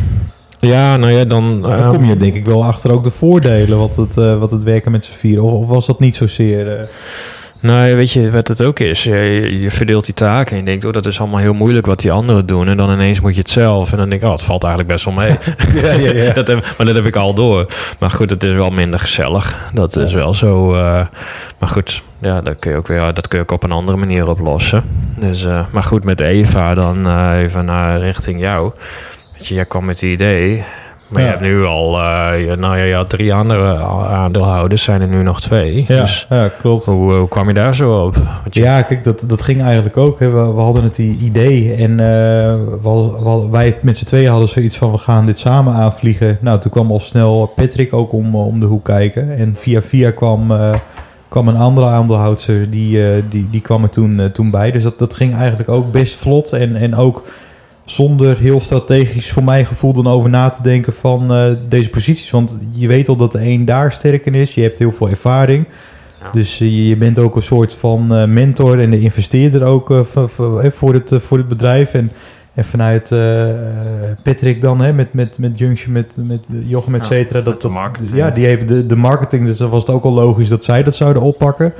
ja, 0.59 0.97
nou 0.97 1.13
ja, 1.13 1.25
dan... 1.25 1.61
Dan 1.61 1.71
eh, 1.71 1.89
kom 1.89 2.05
je 2.05 2.15
denk 2.15 2.35
ik 2.35 2.45
wel 2.45 2.63
achter 2.65 2.91
ook 2.91 3.03
de 3.03 3.11
voordelen 3.11 3.77
wat 3.77 3.95
het, 3.95 4.17
eh, 4.17 4.37
wat 4.37 4.51
het 4.51 4.63
werken 4.63 4.91
met 4.91 5.05
z'n 5.05 5.13
vieren. 5.13 5.43
Of, 5.43 5.51
of 5.51 5.67
was 5.67 5.85
dat 5.85 5.99
niet 5.99 6.15
zozeer... 6.15 6.89
Nou, 7.65 7.95
weet 7.95 8.11
je 8.11 8.31
wat 8.31 8.47
het 8.47 8.63
ook 8.63 8.79
is? 8.79 9.03
Je, 9.03 9.59
je 9.61 9.71
verdeelt 9.71 10.05
die 10.05 10.13
taken 10.13 10.51
en 10.51 10.57
je 10.57 10.65
denkt, 10.65 10.85
oh, 10.85 10.91
dat 10.91 11.05
is 11.05 11.19
allemaal 11.19 11.39
heel 11.39 11.53
moeilijk 11.53 11.85
wat 11.85 11.99
die 11.99 12.11
anderen 12.11 12.45
doen. 12.45 12.67
En 12.67 12.77
dan 12.77 12.91
ineens 12.91 13.19
moet 13.19 13.33
je 13.33 13.39
het 13.39 13.49
zelf. 13.49 13.91
En 13.91 13.97
dan 13.97 14.09
denk 14.09 14.21
ik, 14.21 14.27
oh, 14.27 14.33
het 14.33 14.43
valt 14.43 14.63
eigenlijk 14.63 14.93
best 14.93 15.05
wel 15.05 15.13
mee. 15.13 15.37
ja, 15.83 15.91
ja, 15.91 16.11
ja. 16.11 16.33
dat 16.33 16.47
heb, 16.47 16.73
maar 16.77 16.85
dat 16.85 16.95
heb 16.95 17.05
ik 17.05 17.15
al 17.15 17.33
door. 17.33 17.65
Maar 17.99 18.11
goed, 18.11 18.29
het 18.29 18.43
is 18.43 18.53
wel 18.53 18.69
minder 18.69 18.99
gezellig. 18.99 19.69
Dat 19.73 19.95
is 19.95 20.13
wel 20.13 20.33
zo. 20.33 20.75
eh, 20.75 21.05
maar 21.59 21.69
goed, 21.69 22.03
ja, 22.17 22.41
dat 22.41 22.59
kun 22.59 22.71
je 22.71 22.77
ook 22.77 22.87
weer 22.87 23.13
dat 23.13 23.27
kun 23.27 23.37
je 23.37 23.43
ook 23.43 23.51
op 23.51 23.63
een 23.63 23.71
andere 23.71 23.97
manier 23.97 24.29
oplossen. 24.29 24.83
Dus, 25.17 25.45
eh, 25.45 25.65
maar 25.71 25.83
goed, 25.83 26.03
met 26.03 26.21
Eva 26.21 26.73
dan 26.73 27.07
eh, 27.07 27.41
even 27.41 27.65
naar 27.65 27.99
richting 27.99 28.39
jou. 28.39 28.71
Weet 29.31 29.47
je, 29.47 29.55
jij 29.55 29.65
kwam 29.65 29.85
met 29.85 29.99
het 29.99 30.09
idee. 30.09 30.63
Maar 31.07 31.21
Ja. 31.21 31.27
je 31.27 31.33
hebt 31.33 31.43
nu 31.45 31.63
al, 31.65 31.97
eh, 31.97 32.57
nou 32.57 32.77
ja, 32.77 32.83
je 32.83 32.93
had 32.93 33.09
drie 33.09 33.33
andere 33.33 33.75
aandeelhouders, 34.05 34.83
zijn 34.83 35.01
er 35.01 35.07
nu 35.07 35.23
nog 35.23 35.41
twee. 35.41 35.85
ja, 35.87 36.01
Dus 36.01 36.25
ja, 36.29 36.47
klopt. 36.61 36.85
hoe, 36.85 37.13
hoe 37.13 37.27
kwam 37.27 37.47
je 37.47 37.53
daar 37.53 37.75
zo 37.75 38.03
op? 38.05 38.15
Je- 38.49 38.61
Ja, 38.61 38.81
kijk, 38.81 39.03
dat, 39.03 39.23
dat 39.27 39.41
ging 39.41 39.61
eigenlijk 39.61 39.97
ook. 39.97 40.19
Hè. 40.19 40.29
We, 40.29 40.53
we 40.53 40.61
hadden 40.61 40.83
het 40.83 40.97
idee 40.97 41.73
en 41.73 41.91
eh, 41.91 42.05
we 42.81 42.87
hadden- 43.23 43.51
wij 43.51 43.77
met 43.81 43.97
z'n 43.97 44.05
tweeën 44.05 44.29
hadden 44.29 44.49
zoiets 44.49 44.77
van 44.77 44.91
we 44.91 44.97
gaan 44.97 45.25
dit 45.25 45.37
samen 45.39 45.73
aanvliegen. 45.73 46.37
Nou, 46.41 46.59
toen 46.59 46.71
kwam 46.71 46.91
al 46.91 46.99
snel 46.99 47.51
Patrick 47.55 47.93
ook 47.93 48.11
om, 48.13 48.35
om 48.35 48.59
de 48.59 48.65
hoek 48.65 48.83
kijken. 48.85 49.37
En 49.37 49.53
via 49.57 49.81
via 49.81 50.11
kwam, 50.11 50.51
eh, 50.51 50.73
kwam 51.27 51.47
een 51.47 51.57
andere 51.57 51.87
aandeelhouder, 51.87 52.69
die, 52.69 53.03
eh, 53.11 53.21
die, 53.29 53.47
die 53.51 53.61
kwam 53.61 53.83
er 53.83 53.89
toen, 53.89 54.19
eh, 54.19 54.25
toen 54.25 54.51
bij. 54.51 54.71
Dus 54.71 54.83
dat, 54.83 54.99
dat 54.99 55.13
ging 55.13 55.35
eigenlijk 55.35 55.69
ook 55.69 55.91
best 55.91 56.15
vlot 56.15 56.51
en, 56.53 56.75
en 56.75 56.95
ook 56.95 57.23
zonder 57.85 58.37
heel 58.37 58.59
strategisch 58.59 59.31
voor 59.31 59.43
mijn 59.43 59.65
gevoel 59.65 59.93
dan 59.93 60.07
over 60.07 60.29
na 60.29 60.49
te 60.49 60.61
denken 60.61 60.93
van 60.93 61.33
eh, 61.33 61.45
deze 61.69 61.89
posities. 61.89 62.31
Want 62.31 62.57
je 62.71 62.87
weet 62.87 63.07
al 63.09 63.15
dat 63.15 63.31
de 63.31 63.41
een 63.41 63.65
daar 63.65 63.91
sterk 63.91 64.25
in 64.25 64.33
is. 64.33 64.53
Je 64.53 64.61
hebt 64.61 64.79
heel 64.79 64.91
veel 64.91 65.09
ervaring. 65.09 65.65
Ja. 66.21 66.31
Dus 66.31 66.59
eh, 66.59 66.87
je, 66.87 66.97
bent 66.97 67.19
ook 67.19 67.35
een 67.35 67.43
soort 67.43 67.73
van 67.73 68.15
eh, 68.15 68.25
mentor 68.25 68.79
en 68.79 68.89
de 68.89 68.99
investeerder 68.99 69.63
ook 69.63 70.05
voor, 70.71 70.93
het, 70.93 71.11
voor 71.15 71.37
het 71.37 71.47
bedrijf. 71.47 71.93
En, 71.93 72.11
en 72.53 72.65
vanuit 72.65 73.09
Patrick 74.23 74.61
dan, 74.61 74.81
hè, 74.81 74.93
met, 74.93 75.13
met, 75.13 75.37
met 75.37 75.57
Junction, 75.57 75.93
met, 75.93 76.15
met 76.17 76.43
Jochem, 76.47 76.95
et 76.95 77.01
Ja, 77.01 77.07
cetera. 77.07 77.37
met 77.37 77.45
dat, 77.45 77.61
de 77.61 77.67
marketing. 77.69 78.15
Ja, 78.15 78.29
die 78.29 78.45
heeft 78.45 78.67
de, 78.67 78.85
de 78.85 78.95
marketing, 78.95 79.45
dus 79.45 79.57
dan 79.57 79.69
was 79.69 79.85
het 79.85 79.95
ook 79.95 80.03
al 80.03 80.11
logisch 80.11 80.49
dat 80.49 80.63
zij 80.63 80.83
dat 80.83 80.95
zouden 80.95 81.21
oppakken. 81.21 81.73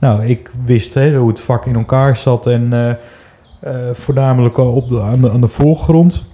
Nou, 0.00 0.24
ik 0.24 0.50
wist 0.64 0.94
hè, 0.94 1.16
hoe 1.16 1.28
het 1.28 1.40
vak 1.40 1.66
in 1.66 1.74
elkaar 1.74 2.16
zat 2.16 2.46
en 2.46 2.98
voornamelijk 3.92 4.56
al 4.56 4.72
op 4.72 4.88
de, 4.88 5.00
aan, 5.02 5.20
de, 5.20 5.30
aan 5.30 5.40
de 5.40 5.48
voorgrond. 5.48 6.24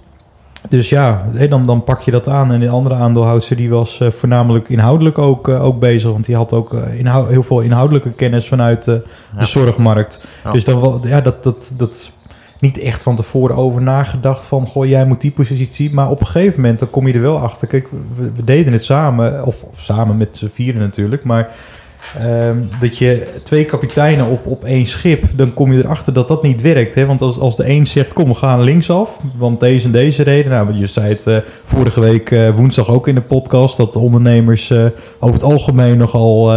Dus 0.69 0.89
ja, 0.89 1.25
dan, 1.49 1.65
dan 1.65 1.83
pak 1.83 2.01
je 2.01 2.11
dat 2.11 2.27
aan. 2.27 2.51
En 2.51 2.59
de 2.59 2.69
andere 2.69 2.95
aandeelhouder 2.95 3.55
die 3.55 3.69
was 3.69 3.99
eh, 3.99 4.11
voornamelijk 4.11 4.69
inhoudelijk 4.69 5.17
ook, 5.17 5.47
eh, 5.47 5.63
ook 5.63 5.79
bezig. 5.79 6.11
Want 6.11 6.25
die 6.25 6.35
had 6.35 6.53
ook 6.53 6.73
eh, 6.73 7.25
heel 7.27 7.43
veel 7.43 7.59
inhoudelijke 7.61 8.11
kennis 8.11 8.47
vanuit 8.47 8.87
eh, 8.87 8.95
Ja. 9.33 9.39
de 9.39 9.45
zorgmarkt. 9.45 10.21
Ja. 10.43 10.51
Dus 10.51 10.63
dan 10.63 11.01
ja, 11.03 11.21
dat, 11.21 11.43
dat, 11.43 11.73
dat 11.77 12.11
niet 12.59 12.79
echt 12.79 13.03
van 13.03 13.15
tevoren 13.15 13.55
over 13.55 13.81
nagedacht 13.81 14.45
van... 14.45 14.67
goh, 14.67 14.85
jij 14.85 15.05
moet 15.05 15.21
die 15.21 15.31
positie. 15.31 15.93
Maar 15.93 16.09
op 16.09 16.19
een 16.19 16.25
gegeven 16.27 16.61
moment 16.61 16.79
dan 16.79 16.89
kom 16.89 17.07
je 17.07 17.13
er 17.13 17.21
wel 17.21 17.39
achter. 17.39 17.67
Kijk, 17.67 17.87
we, 18.15 18.31
we 18.35 18.43
deden 18.43 18.73
het 18.73 18.83
samen. 18.83 19.45
Of, 19.45 19.63
of 19.63 19.81
samen 19.81 20.17
met 20.17 20.37
z'n 20.37 20.49
vieren 20.53 20.81
natuurlijk. 20.81 21.23
Maar 21.23 21.49
ehm, 22.19 22.61
dat 22.79 22.97
je 22.97 23.27
twee 23.43 23.65
kapiteinen 23.65 24.25
op, 24.27 24.45
op 24.45 24.63
één 24.63 24.85
schip... 24.85 25.23
dan 25.35 25.53
kom 25.53 25.73
je 25.73 25.83
erachter 25.83 26.13
dat 26.13 26.27
dat 26.27 26.43
niet 26.43 26.61
werkt. 26.61 26.95
Hè? 26.95 27.05
Want 27.05 27.21
als, 27.21 27.39
als 27.39 27.55
de 27.55 27.69
een 27.69 27.87
zegt, 27.87 28.13
kom, 28.13 28.27
we 28.27 28.35
gaan 28.35 28.61
linksaf... 28.61 29.19
want 29.37 29.59
deze 29.59 29.85
en 29.85 29.91
deze 29.91 30.23
reden... 30.23 30.51
Nou, 30.51 30.73
je 30.73 30.87
zei 30.87 31.09
het 31.09 31.27
eh, 31.27 31.37
vorige 31.63 31.99
week 31.99 32.31
eh, 32.31 32.49
woensdag 32.49 32.89
ook 32.89 33.07
in 33.07 33.15
de 33.15 33.21
podcast... 33.21 33.77
dat 33.77 33.95
ondernemers 33.95 34.69
eh, 34.69 34.85
over 35.19 35.35
het 35.35 35.43
algemeen 35.43 35.97
nogal... 35.97 36.53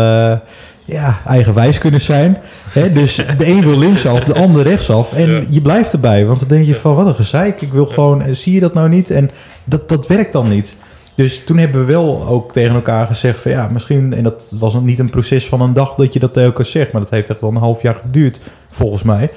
ja, 0.85 1.19
eigenwijs 1.27 1.79
kunnen 1.79 2.01
zijn. 2.01 2.39
Hè? 2.71 2.93
Dus 2.93 3.15
de 3.15 3.47
een 3.47 3.61
wil 3.61 3.79
linksaf, 3.79 4.25
de 4.25 4.35
ander 4.35 4.63
rechtsaf. 4.63 5.13
En 5.13 5.31
Ja. 5.31 5.43
je 5.49 5.61
blijft 5.61 5.93
erbij. 5.93 6.27
Want 6.27 6.39
dan 6.39 6.49
denk 6.49 6.67
je 6.67 6.75
van, 6.75 6.95
wat 6.95 7.07
een 7.07 7.15
gezeik. 7.15 7.63
Ik 7.63 7.73
wil 7.73 7.87
gewoon, 7.87 8.23
zie 8.31 8.55
je 8.55 8.61
dat 8.61 8.75
nou 8.75 8.89
niet? 8.89 9.11
En 9.11 9.31
dat, 9.65 9.89
dat 9.89 10.07
werkt 10.07 10.33
dan 10.33 10.49
niet. 10.49 10.77
Dus 11.19 11.45
toen 11.45 11.59
hebben 11.59 11.81
we 11.87 11.93
wel 11.93 12.27
ook 12.27 12.53
tegen 12.53 12.75
elkaar 12.75 13.07
gezegd 13.07 13.41
van 13.43 13.51
ja, 13.51 13.69
misschien, 13.73 14.13
en 14.13 14.23
dat 14.23 14.53
was 14.59 14.75
niet 14.75 14.99
een 14.99 15.11
proces 15.11 15.47
van 15.47 15.61
een 15.61 15.73
dag 15.73 15.95
dat 15.95 16.13
je 16.13 16.19
dat 16.19 16.37
elkaar 16.37 16.67
zegt, 16.67 16.93
maar 16.93 17.01
dat 17.01 17.11
heeft 17.11 17.31
echt 17.31 17.41
wel 17.41 17.51
een 17.51 17.57
half 17.57 17.83
jaar 17.83 17.95
geduurd, 17.95 18.41
volgens 18.71 19.03
mij. 19.03 19.31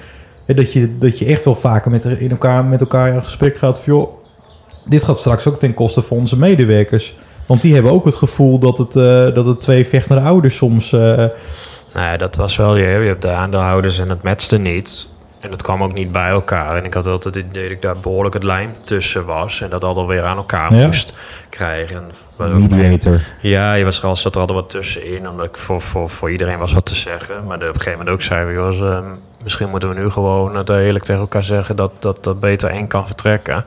Dat 0.46 0.74
je, 0.74 0.98
dat 0.98 1.20
je 1.20 1.26
echt 1.26 1.46
wel 1.46 1.56
vaker 1.56 1.92
met, 1.92 2.06
in 2.06 2.32
elkaar, 2.32 2.66
met 2.66 2.80
elkaar 2.80 3.14
in 3.14 3.24
gesprek 3.24 3.58
gaat 3.58 3.80
van 3.80 3.94
joh, 3.94 4.20
dit 4.86 5.04
gaat 5.04 5.20
straks 5.20 5.48
ook 5.48 5.60
ten 5.60 5.74
koste 5.74 6.02
van 6.02 6.18
onze 6.18 6.38
medewerkers. 6.38 7.18
Want 7.48 7.62
die 7.62 7.74
hebben 7.74 7.92
ook 7.92 8.06
het 8.06 8.16
gevoel 8.16 8.60
dat 8.60 8.78
het, 8.78 8.96
eh, 8.96 9.34
dat 9.34 9.46
het 9.46 9.62
twee 9.62 9.88
vechtende 9.88 10.22
ouders 10.22 10.56
soms. 10.56 10.94
eh, 10.94 11.00
Nou 11.94 12.06
ja, 12.06 12.18
dat 12.18 12.36
was 12.36 12.56
wel 12.56 12.76
je. 12.76 12.84
Je 12.88 13.08
hebt 13.08 13.22
de 13.22 13.30
aandeelhouders 13.30 14.00
en 14.00 14.10
het 14.10 14.22
matchte 14.24 14.58
niet. 14.58 15.08
En 15.42 15.50
dat 15.50 15.62
kwam 15.62 15.84
ook 15.84 15.94
niet 15.94 16.12
bij 16.12 16.30
elkaar. 16.30 16.78
En 16.78 16.86
ik 16.86 16.94
had 16.94 17.08
altijd 17.08 17.36
het 17.36 17.46
idee 17.46 17.64
dat 17.64 17.72
ik 17.72 17.82
daar 17.82 18.00
behoorlijk 18.00 18.34
het 18.34 18.44
lijm 18.44 18.72
tussen 18.84 19.26
was. 19.26 19.62
En 19.62 19.70
dat 19.70 19.84
altijd 19.84 20.08
weer 20.08 20.24
aan 20.24 20.38
elkaar 20.38 20.74
Ja. 20.76 20.86
moest 20.86 21.14
krijgen. 21.50 22.12
Ook- 22.38 22.54
mediator. 22.54 23.20
Ja, 23.40 23.74
je 23.74 23.84
was 23.84 24.00
er 24.02 24.06
al, 24.08 24.16
zat 24.16 24.36
er 24.36 24.42
altijd 24.42 24.60
wat 24.60 24.70
tussenin. 24.70 25.30
Omdat 25.30 25.46
ik 25.46 25.58
voor, 25.58 25.82
voor, 25.82 26.10
voor 26.10 26.32
iedereen 26.32 26.58
was 26.60 26.74
wat 26.74 26.86
te 26.86 26.96
zeggen. 26.96 27.46
Maar 27.46 27.58
op 27.58 27.62
een 27.64 27.68
gegeven 27.74 27.92
moment 27.92 28.10
ook 28.10 28.22
zeiden 28.22 28.48
we... 28.48 28.74
Joh, 28.78 29.06
misschien 29.44 29.70
moeten 29.70 29.90
we 29.90 29.96
nu 29.96 30.10
gewoon 30.10 30.56
het 30.56 30.70
eerlijk 30.70 31.06
tegen 31.06 31.22
elkaar 31.22 31.44
zeggen... 31.44 31.76
dat, 31.76 31.92
dat, 32.00 32.24
dat 32.24 32.40
beter 32.40 32.70
één 32.70 32.88
kan 32.88 33.06
vertrekken. 33.06 33.66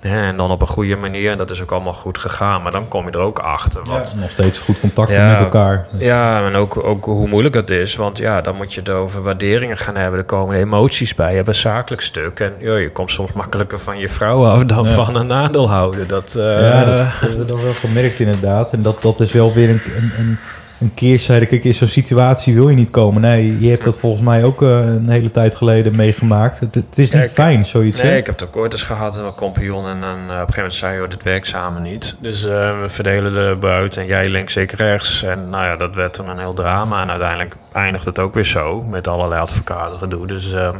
En 0.00 0.36
dan 0.36 0.50
op 0.50 0.60
een 0.60 0.66
goede 0.66 0.96
manier. 0.96 1.30
En 1.30 1.38
dat 1.38 1.50
is 1.50 1.62
ook 1.62 1.70
allemaal 1.70 1.92
goed 1.92 2.18
gegaan. 2.18 2.62
Maar 2.62 2.72
dan 2.72 2.88
kom 2.88 3.04
je 3.06 3.10
er 3.10 3.18
ook 3.18 3.38
achter. 3.38 3.80
Ja, 3.84 3.90
Wat, 3.90 4.14
nog 4.16 4.30
steeds 4.30 4.58
goed 4.58 4.80
contact 4.80 5.10
Ja. 5.12 5.30
met 5.30 5.40
elkaar. 5.40 5.86
Dus- 5.92 6.06
ja, 6.06 6.44
en 6.46 6.54
ook, 6.54 6.84
ook 6.84 7.04
hoe 7.04 7.28
moeilijk 7.28 7.54
dat 7.54 7.70
is. 7.70 7.96
Want 7.96 8.18
ja, 8.18 8.40
dan 8.40 8.56
moet 8.56 8.74
je 8.74 8.80
het 8.80 8.88
over 8.88 9.22
waarderingen 9.22 9.76
gaan 9.76 9.96
hebben. 9.96 10.18
Er 10.20 10.26
komen 10.26 10.56
emoties 10.56 11.14
bij. 11.14 11.30
Je 11.30 11.36
hebt 11.36 11.48
een 11.48 11.54
zakelijk 11.54 12.02
stuk. 12.02 12.40
En 12.40 12.52
ja, 12.58 12.76
je 12.76 12.90
komt 12.92 13.10
soms 13.10 13.32
makkelijker 13.32 13.78
van 13.80 13.98
je 13.98 14.08
vrouw 14.08 14.46
af 14.46 14.64
dan 14.64 14.84
Ja. 14.84 14.90
van 14.90 15.14
een 15.16 15.32
aandeelhouder. 15.32 16.06
Dat, 16.06 16.34
eh, 16.34 16.42
Ja, 16.70 16.84
dat 16.84 17.06
hebben 17.20 17.38
we 17.38 17.44
dan 17.44 17.62
wel 17.62 17.72
gemerkt 17.72 18.20
inderdaad. 18.20 18.72
En 18.72 18.82
dat, 18.82 19.02
dat 19.02 19.20
is 19.20 19.32
wel 19.32 19.52
weer 19.54 19.68
een, 19.70 19.82
een, 19.96 20.12
een 20.18 20.38
een 20.80 20.94
keerzijde. 20.94 21.46
Kijk, 21.46 21.64
in 21.64 21.74
zo'n 21.74 21.88
situatie 21.88 22.54
wil 22.54 22.68
je 22.68 22.76
niet 22.76 22.90
komen. 22.90 23.22
Nee, 23.22 23.60
je 23.60 23.68
hebt 23.68 23.84
dat 23.84 23.98
volgens 23.98 24.22
mij 24.22 24.44
ook 24.44 24.62
eh, 24.62 24.86
een 24.86 25.08
hele 25.08 25.30
tijd 25.30 25.54
geleden 25.54 25.96
meegemaakt. 25.96 26.60
Het, 26.60 26.74
het 26.74 26.98
is 26.98 27.10
niet 27.10 27.20
Kijk, 27.20 27.30
fijn, 27.30 27.66
zoiets. 27.66 28.02
Nee, 28.02 28.10
hè? 28.10 28.16
ik 28.16 28.26
heb 28.26 28.40
het 28.40 28.48
ook 28.48 28.56
ooit 28.56 28.72
eens 28.72 28.84
gehad 28.84 29.16
met 29.16 29.24
een 29.24 29.34
compagnon. 29.34 29.88
En 29.88 30.00
dan, 30.00 30.18
eh, 30.18 30.18
op 30.18 30.28
een 30.28 30.36
gegeven 30.36 30.54
moment 30.56 30.74
zei 30.74 31.00
je, 31.00 31.08
dit 31.08 31.22
werkt 31.22 31.46
samen 31.46 31.82
niet. 31.82 32.16
Dus 32.20 32.44
eh, 32.44 32.80
we 32.80 32.88
verdelen 32.88 33.32
de 33.32 33.56
buit 33.60 33.96
en 33.96 34.06
jij 34.06 34.28
links, 34.28 34.56
ik 34.56 34.70
rechts. 34.70 35.22
En 35.22 35.50
nou 35.50 35.64
ja, 35.64 35.76
dat 35.76 35.94
werd 35.94 36.12
toen 36.12 36.28
een 36.28 36.38
heel 36.38 36.54
drama. 36.54 37.02
En 37.02 37.10
uiteindelijk 37.10 37.56
eindigt 37.72 38.04
het 38.04 38.18
ook 38.18 38.34
weer 38.34 38.44
zo. 38.44 38.82
Met 38.82 39.08
allerlei 39.08 39.40
advocaten 39.40 39.98
gedoe. 39.98 40.26
Dus 40.26 40.52
ehm, 40.52 40.76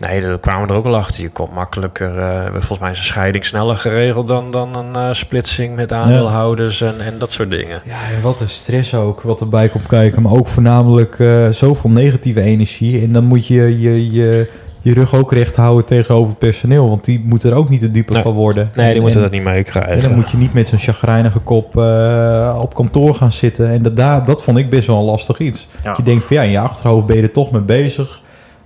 nee, 0.00 0.20
daar 0.20 0.38
kwamen 0.38 0.66
we 0.66 0.72
er 0.72 0.78
ook 0.78 0.84
wel 0.84 0.96
achter. 0.96 1.22
Je 1.22 1.28
komt 1.30 1.52
makkelijker... 1.54 2.18
eh, 2.18 2.44
volgens 2.50 2.78
mij 2.78 2.90
is 2.90 2.98
een 2.98 3.04
scheiding 3.04 3.44
sneller 3.44 3.76
geregeld 3.76 4.28
dan, 4.28 4.50
dan 4.50 4.76
een 4.76 4.96
eh, 4.96 5.08
splitsing 5.12 5.74
met 5.76 5.92
aandeelhouders 5.92 6.80
en, 6.80 7.00
en 7.00 7.18
dat 7.18 7.30
soort 7.32 7.50
dingen. 7.50 7.80
Ja, 7.84 7.98
en 8.16 8.22
wat 8.22 8.40
een 8.40 8.48
stress 8.48 8.94
ook, 8.94 9.22
wat 9.22 9.40
erbij 9.40 9.68
komt 9.68 9.86
kijken. 9.88 10.22
Maar 10.22 10.32
ook 10.32 10.48
voornamelijk 10.48 11.18
eh, 11.18 11.48
zoveel 11.48 11.90
negatieve 11.90 12.40
energie. 12.40 13.02
En 13.02 13.12
dan 13.12 13.24
moet 13.24 13.46
je 13.46 13.80
je, 13.80 14.10
je 14.12 14.50
je 14.82 14.94
rug 14.94 15.14
ook 15.14 15.32
recht 15.32 15.56
houden 15.56 15.84
tegenover 15.84 16.34
personeel. 16.34 16.88
Want 16.88 17.04
die 17.04 17.22
moeten 17.26 17.50
er 17.50 17.56
ook 17.56 17.68
niet 17.68 17.80
te 17.80 17.90
dupe 17.90 18.12
Nee. 18.12 18.22
van 18.22 18.32
worden. 18.32 18.70
Nee, 18.74 18.86
die 18.86 18.94
En- 18.94 19.00
moeten 19.00 19.16
en- 19.20 19.26
dat 19.26 19.34
niet 19.34 19.44
meekrijgen. 19.44 19.92
En 19.92 20.00
dan 20.00 20.14
moet 20.14 20.30
je 20.30 20.36
niet 20.36 20.54
met 20.54 20.68
zo'n 20.68 20.78
chagrijnige 20.78 21.38
kop 21.38 21.76
eh, 21.76 22.58
op 22.62 22.74
kantoor 22.74 23.14
gaan 23.14 23.32
zitten. 23.32 23.68
En 23.70 23.82
dat, 23.82 23.96
daar- 23.96 24.24
dat 24.24 24.42
vond 24.44 24.58
ik 24.58 24.70
best 24.70 24.86
wel 24.86 24.96
een 24.98 25.04
lastig 25.04 25.38
iets. 25.38 25.68
Ja. 25.76 25.88
Dat 25.88 25.96
je 25.96 26.02
denkt 26.02 26.24
van 26.24 26.36
ja, 26.36 26.42
in 26.42 26.50
je 26.50 26.58
achterhoofd 26.58 27.06
ben 27.06 27.16
je 27.16 27.22
er 27.22 27.32
toch 27.32 27.50
mee 27.50 27.60
bezig. 27.62 28.20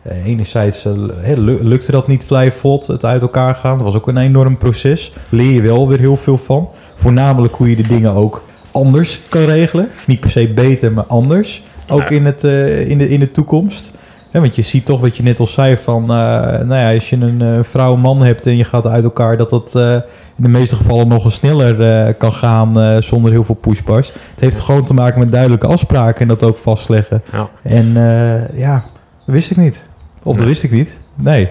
Eh, 0.05 0.27
enerzijds 0.27 0.85
eh, 0.85 0.93
lukte 1.61 1.91
dat 1.91 2.09
niet 2.09 2.25
vrij 2.25 2.53
vlot, 2.53 2.87
het 2.87 3.05
uit 3.05 3.23
elkaar 3.23 3.55
gaan. 3.55 3.77
Dat 3.77 3.87
was 3.87 3.95
ook 3.95 4.09
een 4.09 4.17
enorm 4.17 4.59
proces. 4.59 5.13
Leer 5.29 5.51
je 5.51 5.63
wel 5.63 5.89
weer 5.89 5.99
heel 5.99 6.17
veel 6.17 6.39
van. 6.39 6.69
Voornamelijk 6.95 7.55
hoe 7.55 7.71
je 7.71 7.77
de 7.77 7.87
dingen 7.87 8.15
ook 8.15 8.43
anders 8.71 9.21
kan 9.29 9.45
regelen. 9.45 9.89
Niet 10.07 10.21
per 10.21 10.31
se 10.31 10.49
beter, 10.49 10.93
maar 10.93 11.05
anders. 11.05 11.63
Ook 11.89 12.11
in, 12.11 12.25
het, 12.25 12.45
eh, 12.45 12.89
in, 12.89 12.99
de, 12.99 13.09
in 13.09 13.21
de 13.21 13.31
toekomst. 13.31 13.95
Ja, 14.33 14.41
want 14.41 14.57
je 14.57 14.63
ziet 14.63 14.85
toch 14.85 15.01
wat 15.01 15.17
je 15.17 15.23
net 15.23 15.41
al 15.41 15.47
zei 15.47 15.77
van... 15.77 16.07
nou 16.07 16.75
ja, 16.75 16.95
als 16.95 17.11
je 17.11 17.17
een 17.17 17.65
vrouw 17.65 17.97
man 17.97 18.23
hebt 18.23 18.47
en 18.47 18.57
je 18.57 18.65
gaat 18.65 18.87
uit 18.87 19.05
elkaar... 19.05 19.37
dat 19.37 19.51
dat 19.51 19.75
in 20.37 20.43
de 20.43 20.49
meeste 20.49 20.77
gevallen 20.77 21.09
nog 21.09 21.25
eens 21.25 21.35
sneller 21.35 22.15
kan 22.15 22.33
gaan 22.33 23.03
zonder 23.03 23.33
heel 23.33 23.45
veel 23.45 23.55
pushbars. 23.55 24.09
Het 24.09 24.41
heeft 24.41 24.61
gewoon 24.61 24.85
te 24.85 24.95
maken 24.95 25.19
met 25.19 25.33
duidelijke 25.33 25.67
afspraken 25.67 26.21
en 26.21 26.29
dat 26.29 26.43
ook 26.43 26.59
vastleggen. 26.59 27.23
Ja. 27.33 27.49
En 27.63 27.93
ja, 28.55 28.85
dat 29.25 29.35
wist 29.35 29.51
ik 29.51 29.57
niet. 29.57 29.85
Of 30.25 30.33
dat 30.33 30.37
Nee. 30.37 30.47
wist 30.47 30.62
ik 30.62 30.71
niet. 30.71 31.00
Nee. 31.14 31.49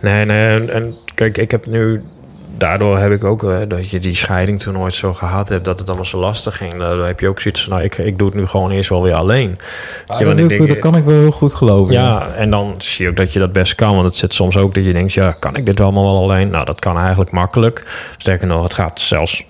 Nee, 0.00 0.24
nee. 0.24 0.70
En, 0.70 0.94
kijk, 1.14 1.38
ik 1.38 1.50
heb 1.50 1.66
nu... 1.66 2.02
Daardoor 2.58 2.98
heb 2.98 3.12
ik 3.12 3.24
ook 3.24 3.44
eh, 3.44 3.56
dat 3.68 3.90
je 3.90 3.98
die 3.98 4.14
scheiding 4.16 4.60
toen 4.60 4.72
nooit 4.74 4.94
zo 4.94 5.12
gehad 5.12 5.48
hebt... 5.48 5.64
dat 5.64 5.78
het 5.78 5.86
allemaal 5.88 6.04
zo 6.06 6.18
lastig 6.18 6.56
ging. 6.56 6.74
Daardoor 6.78 7.06
heb 7.06 7.20
je 7.20 7.28
ook 7.28 7.40
zoiets 7.40 7.62
van... 7.62 7.72
Nou, 7.72 7.84
ik, 7.84 7.98
ik 7.98 8.18
doe 8.18 8.26
het 8.28 8.36
nu 8.36 8.46
gewoon 8.46 8.70
eerst 8.70 8.88
wel 8.88 9.02
weer 9.02 9.14
alleen. 9.14 9.58
Weet 10.06 10.18
je, 10.18 10.24
dat, 10.24 10.38
ik 10.38 10.48
denk, 10.48 10.68
dat 10.68 10.78
kan 10.78 10.96
ik 10.96 11.04
wel 11.04 11.18
heel 11.18 11.30
goed 11.30 11.54
geloven. 11.54 11.92
Ja, 11.92 12.28
en 12.36 12.50
dan 12.50 12.74
zie 12.78 13.04
je 13.04 13.10
ook 13.10 13.16
dat 13.16 13.32
je 13.32 13.38
dat 13.38 13.52
best 13.52 13.74
kan. 13.74 13.92
Want 13.92 14.04
het 14.04 14.16
zit 14.16 14.34
soms 14.34 14.56
ook 14.56 14.74
dat 14.74 14.84
je 14.84 14.92
denkt... 14.92 15.12
Ja, 15.12 15.32
kan 15.38 15.56
ik 15.56 15.66
dit 15.66 15.80
allemaal 15.80 16.04
wel 16.12 16.22
alleen? 16.22 16.50
Nou, 16.50 16.64
dat 16.64 16.80
kan 16.80 16.98
eigenlijk 16.98 17.30
makkelijk. 17.30 17.86
Sterker 18.18 18.46
nog, 18.46 18.62
het 18.62 18.74
gaat 18.74 19.00
zelfs 19.00 19.44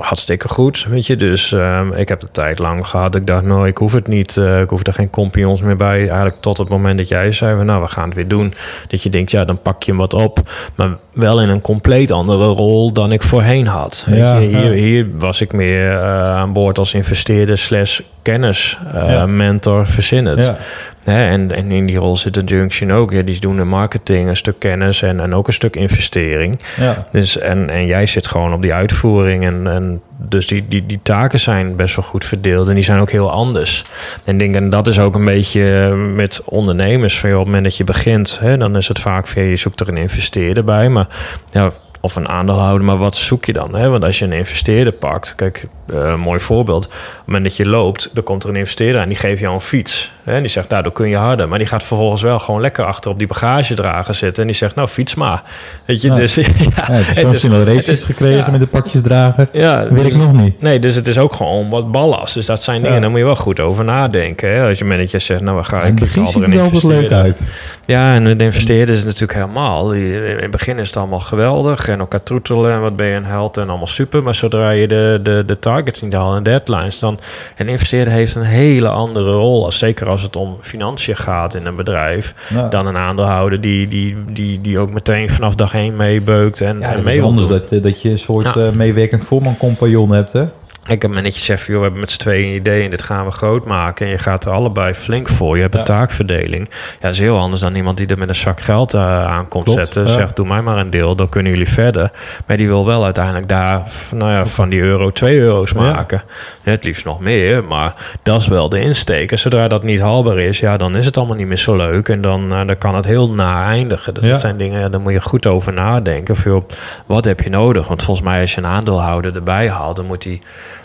hartstikke 0.00 0.48
goed, 0.48 0.86
weet 0.88 1.06
je. 1.06 1.16
Dus 1.16 1.52
ehm, 1.52 1.92
ik 1.92 2.08
heb 2.08 2.20
de 2.20 2.28
tijd 2.32 2.58
lang 2.58 2.86
gehad. 2.86 3.14
Ik 3.14 3.26
dacht, 3.26 3.42
nou, 3.44 3.66
ik 3.66 3.76
hoef 3.78 3.92
het 3.92 4.08
niet. 4.08 4.36
eh, 4.36 4.60
ik 4.60 4.70
hoef 4.70 4.86
er 4.86 4.92
geen 4.92 5.10
compagnons 5.10 5.62
meer 5.62 5.76
bij. 5.76 5.98
Eigenlijk 5.98 6.40
tot 6.40 6.58
het 6.58 6.68
moment 6.68 6.98
dat 6.98 7.08
jij 7.08 7.32
zei... 7.32 7.64
Nou, 7.64 7.82
we 7.82 7.88
gaan 7.88 8.04
het 8.04 8.14
weer 8.14 8.28
doen. 8.28 8.54
Dat 8.88 9.02
je 9.02 9.10
denkt, 9.10 9.30
ja, 9.30 9.44
dan 9.44 9.62
pak 9.62 9.82
je 9.82 9.90
hem 9.90 10.00
wat 10.00 10.14
op. 10.14 10.40
Maar 10.74 10.96
wel 11.12 11.40
in 11.42 11.48
een 11.48 11.60
compleet 11.60 12.10
andere 12.10 12.46
rol 12.46 12.92
dan 12.92 13.12
ik 13.12 13.22
voorheen 13.22 13.66
had. 13.66 14.04
Weet 14.08 14.18
Ja, 14.18 14.36
je, 14.38 14.46
hier, 14.46 14.64
ja. 14.64 14.70
hier 14.82 15.06
was 15.18 15.40
ik 15.40 15.52
meer 15.52 15.90
eh, 15.90 16.36
aan 16.36 16.52
boord 16.52 16.78
als 16.78 16.94
investeerder... 16.94 17.58
slash 17.58 18.00
kennis, 18.22 18.78
eh, 18.94 19.08
Ja. 19.10 19.26
mentor, 19.26 19.86
verzin 19.86 20.26
het. 20.26 20.44
Ja. 20.44 20.52
Hè, 20.52 20.58
en, 21.04 21.54
en 21.54 21.70
in 21.70 21.86
die 21.86 21.96
rol 21.96 22.16
zit 22.16 22.34
de 22.34 22.44
Junction 22.44 22.92
ook. 22.92 23.12
Ja, 23.12 23.22
die 23.22 23.40
doen 23.40 23.56
de 23.56 23.64
marketing, 23.64 24.28
een 24.28 24.36
stuk 24.36 24.58
kennis 24.58 25.02
en, 25.02 25.20
en 25.20 25.34
ook 25.34 25.46
een 25.46 25.52
stuk 25.52 25.76
investering. 25.76 26.60
Ja. 26.76 27.06
Dus, 27.10 27.38
en, 27.38 27.70
en 27.70 27.86
jij 27.86 28.06
zit 28.06 28.26
gewoon 28.26 28.52
op 28.52 28.62
die 28.62 28.74
uitvoering. 28.74 29.44
En, 29.44 29.66
en 29.66 30.00
dus 30.16 30.46
die, 30.46 30.68
die, 30.68 30.86
die 30.86 31.00
taken 31.02 31.40
zijn 31.40 31.76
best 31.76 31.96
wel 31.96 32.04
goed 32.04 32.24
verdeeld. 32.24 32.68
En 32.68 32.74
die 32.74 32.84
zijn 32.84 33.00
ook 33.00 33.10
heel 33.10 33.30
anders. 33.30 33.84
En 34.24 34.38
denk, 34.38 34.54
en 34.54 34.70
dat 34.70 34.86
is 34.86 34.98
ook 34.98 35.14
een 35.14 35.24
beetje 35.24 35.88
eh, 35.90 36.14
met 36.16 36.42
ondernemers. 36.44 37.18
Van, 37.18 37.30
op 37.30 37.36
het 37.36 37.46
moment 37.46 37.64
dat 37.64 37.76
je 37.76 37.84
begint, 37.84 38.38
hè, 38.40 38.56
dan 38.56 38.76
is 38.76 38.88
het 38.88 38.98
vaak 38.98 39.26
van, 39.26 39.42
je 39.42 39.56
zoekt 39.56 39.80
er 39.80 39.88
een 39.88 39.96
investeerder 39.96 40.64
bij. 40.64 40.88
Maar 40.88 41.06
ja, 41.50 41.70
of 42.00 42.16
een 42.16 42.28
aandeelhouder, 42.28 42.84
maar 42.84 42.96
wat 42.96 43.14
zoek 43.14 43.44
je 43.44 43.52
dan? 43.52 43.74
Hè? 43.74 43.88
Want 43.88 44.04
als 44.04 44.18
je 44.18 44.24
een 44.24 44.32
investeerder 44.32 44.92
pakt, 44.92 45.34
kijk, 45.34 45.64
een 45.92 46.20
mooi 46.20 46.40
voorbeeld. 46.40 46.84
Op 46.86 46.92
het 46.92 47.26
moment 47.26 47.44
dat 47.44 47.56
je 47.56 47.66
loopt, 47.66 48.10
dan 48.14 48.22
komt 48.24 48.42
er 48.42 48.48
een 48.48 48.56
investeerder 48.56 49.00
en 49.00 49.08
die 49.08 49.18
geeft 49.18 49.40
jou 49.40 49.54
een 49.54 49.60
fiets. 49.60 50.12
Hè? 50.24 50.34
En 50.34 50.40
die 50.40 50.50
zegt, 50.50 50.68
nou, 50.68 50.82
dan 50.82 50.92
kun 50.92 51.08
je 51.08 51.16
harder. 51.16 51.48
Maar 51.48 51.58
die 51.58 51.66
gaat 51.66 51.82
vervolgens 51.82 52.22
wel 52.22 52.38
gewoon 52.38 52.60
lekker 52.60 52.84
achter 52.84 53.10
op 53.10 53.18
die 53.18 53.26
bagagedrager 53.26 54.14
zitten. 54.14 54.42
En 54.42 54.48
die 54.48 54.56
zegt, 54.56 54.74
nou, 54.74 54.88
fiets 54.88 55.14
maar. 55.14 55.42
Weet 55.86 56.00
je, 56.00 56.08
Ja. 56.08 56.14
dus 56.14 56.34
ja, 56.34 56.42
Ja, 56.74 56.92
het 56.92 57.32
is 57.32 57.42
het 57.42 57.52
races 57.52 57.88
is- 57.88 58.04
gekregen 58.04 58.36
ja. 58.38 58.50
met 58.50 58.60
de 58.60 58.66
pakjesdrager. 58.66 59.48
ja, 59.52 59.88
Weet 59.90 60.04
dus- 60.04 60.12
ik 60.12 60.18
nog 60.18 60.32
niet. 60.32 60.62
Nee, 60.62 60.78
dus 60.78 60.94
het 60.94 61.06
is 61.06 61.18
ook 61.18 61.32
gewoon 61.34 61.68
wat 61.70 61.90
ballast. 61.92 62.34
Dus 62.34 62.46
dat 62.46 62.62
zijn 62.62 62.82
dingen, 62.82 63.00
daar 63.00 63.10
moet 63.10 63.18
je 63.18 63.24
wel 63.24 63.36
goed 63.36 63.60
over 63.60 63.84
nadenken. 63.84 64.52
Hè? 64.54 64.68
Als 64.68 64.78
je 64.78 64.84
manager 64.84 65.20
zegt, 65.20 65.40
nou, 65.40 65.56
we 65.56 65.64
gaan... 65.64 65.80
in 65.80 65.86
het 65.86 65.94
begin 66.00 66.26
ziet 66.26 66.44
het 66.44 66.54
er 66.54 66.60
altijd 66.60 66.82
leuk 66.82 66.92
investeerder. 66.92 67.18
uit. 67.18 67.48
Ja, 67.86 68.14
en 68.14 68.24
de 68.38 68.44
investeerders 68.44 68.98
is 68.98 69.04
natuurlijk 69.04 69.32
helemaal. 69.34 69.92
In 69.92 70.38
het 70.40 70.50
begin 70.50 70.78
is 70.78 70.86
het 70.86 70.96
allemaal 70.96 71.20
geweldig. 71.20 71.88
En 71.88 71.98
elkaar 71.98 72.22
troetelen 72.22 72.72
en 72.72 72.80
wat 72.80 72.96
ben 72.96 73.06
je 73.06 73.14
een 73.14 73.24
held 73.24 73.56
en 73.56 73.68
allemaal 73.68 73.86
super. 73.86 74.22
Maar 74.22 74.34
zodra 74.34 74.70
je 74.70 74.88
de, 74.88 75.20
de, 75.22 75.42
de 75.46 75.58
targets 75.84 76.02
niet 76.02 76.36
en 76.36 76.42
deadlines... 76.42 76.98
dan 76.98 77.18
een 77.56 77.68
investeerder 77.68 78.12
heeft 78.12 78.34
een 78.34 78.42
hele 78.42 78.88
andere 78.88 79.32
rol. 79.32 79.64
Als, 79.64 79.78
zeker 79.78 80.08
als 80.08 80.22
het 80.22 80.36
om 80.36 80.56
financiën 80.60 81.16
gaat 81.16 81.54
in 81.54 81.66
een 81.66 81.76
bedrijf... 81.76 82.34
Ja. 82.48 82.68
dan 82.68 82.86
een 82.86 82.96
aandeelhouder 82.96 83.60
die, 83.60 83.88
die, 83.88 84.16
die, 84.32 84.60
die 84.60 84.78
ook 84.78 84.90
meteen 84.90 85.30
vanaf 85.30 85.54
dag 85.54 85.74
één 85.74 85.96
meebeukt 85.96 86.60
en, 86.60 86.80
Ja, 86.80 86.88
en 86.88 86.94
dat 86.94 87.04
mee 87.04 87.80
dat 87.80 88.02
je 88.02 88.10
een 88.10 88.18
soort 88.18 88.54
Ja. 88.54 88.66
eh, 88.66 88.72
meewerkend 88.72 89.24
voorman-compagnon 89.24 90.10
hebt, 90.10 90.32
hè? 90.32 90.44
Ik 90.90 91.02
heb 91.02 91.10
een 91.10 91.16
mannetje 91.16 91.44
zegt, 91.44 91.66
joh, 91.66 91.76
we 91.76 91.82
hebben 91.82 92.00
met 92.00 92.10
z'n 92.10 92.18
tweeën 92.18 92.48
een 92.48 92.54
idee 92.54 92.84
en 92.84 92.90
dit 92.90 93.02
gaan 93.02 93.24
we 93.24 93.30
groot 93.30 93.64
maken. 93.66 94.06
En 94.06 94.12
je 94.12 94.18
gaat 94.18 94.44
er 94.44 94.50
allebei 94.50 94.94
flink 94.94 95.28
voor. 95.28 95.56
Je 95.56 95.62
hebt 95.62 95.74
een 95.74 95.80
Ja. 95.80 95.86
taakverdeling. 95.86 96.68
Ja, 96.70 96.76
dat 97.00 97.10
is 97.12 97.18
heel 97.18 97.38
anders 97.38 97.60
dan 97.60 97.74
iemand 97.74 97.96
die 97.96 98.06
er 98.06 98.18
met 98.18 98.28
een 98.28 98.34
zak 98.34 98.60
geld 98.60 98.94
uh, 98.94 99.24
aan 99.26 99.48
komt 99.48 99.64
Klopt, 99.64 99.78
zetten. 99.80 100.02
ja. 100.02 100.08
Zegt, 100.08 100.36
doe 100.36 100.46
mij 100.46 100.62
maar 100.62 100.76
een 100.78 100.90
deel, 100.90 101.14
dan 101.16 101.28
kunnen 101.28 101.52
jullie 101.52 101.68
verder. 101.68 102.10
Maar 102.46 102.56
die 102.56 102.66
wil 102.66 102.86
wel 102.86 103.04
uiteindelijk 103.04 103.48
daar, 103.48 103.82
nou 104.14 104.30
ja, 104.30 104.46
van 104.46 104.68
die 104.68 104.80
euro 104.80 105.10
twee 105.10 105.38
euro's 105.38 105.70
Ja. 105.70 105.80
maken. 105.80 106.22
Het 106.62 106.84
liefst 106.84 107.04
nog 107.04 107.20
meer, 107.20 107.64
maar 107.64 107.94
dat 108.22 108.40
is 108.40 108.46
wel 108.48 108.68
de 108.68 108.80
insteek. 108.80 109.32
En 109.32 109.38
zodra 109.38 109.68
dat 109.68 109.82
niet 109.82 110.00
haalbaar 110.00 110.38
is, 110.38 110.58
ja, 110.60 110.76
dan 110.76 110.96
is 110.96 111.06
het 111.06 111.16
allemaal 111.16 111.36
niet 111.36 111.46
meer 111.46 111.58
zo 111.58 111.76
leuk. 111.76 112.08
En 112.08 112.20
dan, 112.20 112.52
uh, 112.52 112.66
dan 112.66 112.78
kan 112.78 112.94
het 112.94 113.04
heel 113.04 113.30
na 113.30 113.64
eindigen. 113.66 114.14
Dus 114.14 114.26
dat 114.26 114.40
zijn 114.40 114.56
dingen, 114.56 114.80
ja, 114.80 114.88
daar 114.88 115.00
moet 115.00 115.12
je 115.12 115.20
goed 115.20 115.46
over 115.46 115.72
nadenken. 115.72 116.34
Joh, 116.44 116.68
wat 117.06 117.24
heb 117.24 117.40
je 117.40 117.50
nodig? 117.50 117.88
Want 117.88 118.02
volgens 118.02 118.26
mij 118.26 118.40
als 118.40 118.52
je 118.54 118.58
een 118.60 118.66
aandeelhouder 118.66 119.34
erbij 119.34 119.68
haalt, 119.70 119.96
dan 119.96 120.06
moet 120.06 120.24
hij 120.24 120.40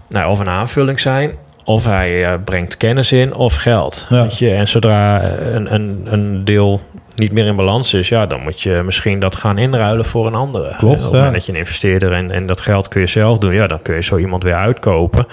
nou, 0.10 0.32
of 0.32 0.40
een 0.40 0.50
aanvulling 0.50 1.00
zijn, 1.00 1.32
of 1.64 1.86
hij 1.86 2.26
eh, 2.26 2.34
brengt 2.46 2.78
kennis 2.78 3.12
in 3.12 3.34
of 3.34 3.56
geld. 3.56 4.08
Ja. 4.10 4.22
Weet 4.22 4.38
je? 4.38 4.52
En 4.52 4.68
zodra 4.68 5.22
eh, 5.22 5.54
een, 5.54 5.74
een, 5.74 6.08
een 6.10 6.46
deel 6.46 6.82
niet 7.16 7.32
meer 7.32 7.46
in 7.46 7.56
balans 7.56 7.94
is, 7.94 8.10
ja, 8.10 8.26
dan 8.26 8.42
moet 8.42 8.62
je 8.62 8.82
misschien 8.86 9.20
dat 9.20 9.36
gaan 9.36 9.58
inruilen 9.58 10.06
voor 10.06 10.28
een 10.28 10.36
andere. 10.36 10.76
Klopt, 10.78 10.84
op 10.84 10.92
het 10.92 11.02
ja. 11.02 11.16
moment 11.16 11.34
dat 11.34 11.46
je 11.46 11.52
een 11.52 11.58
investeerder 11.58 12.12
en, 12.12 12.32
en 12.32 12.46
dat 12.46 12.62
geld 12.62 12.88
kun 12.88 13.02
je 13.02 13.08
zelf 13.08 13.38
doen, 13.38 13.54
ja, 13.54 13.68
dan 13.68 13.82
kun 13.82 13.96
je 13.96 14.04
zo 14.04 14.18
iemand 14.18 14.44
weer 14.44 14.56
uitkopen. 14.56 15.26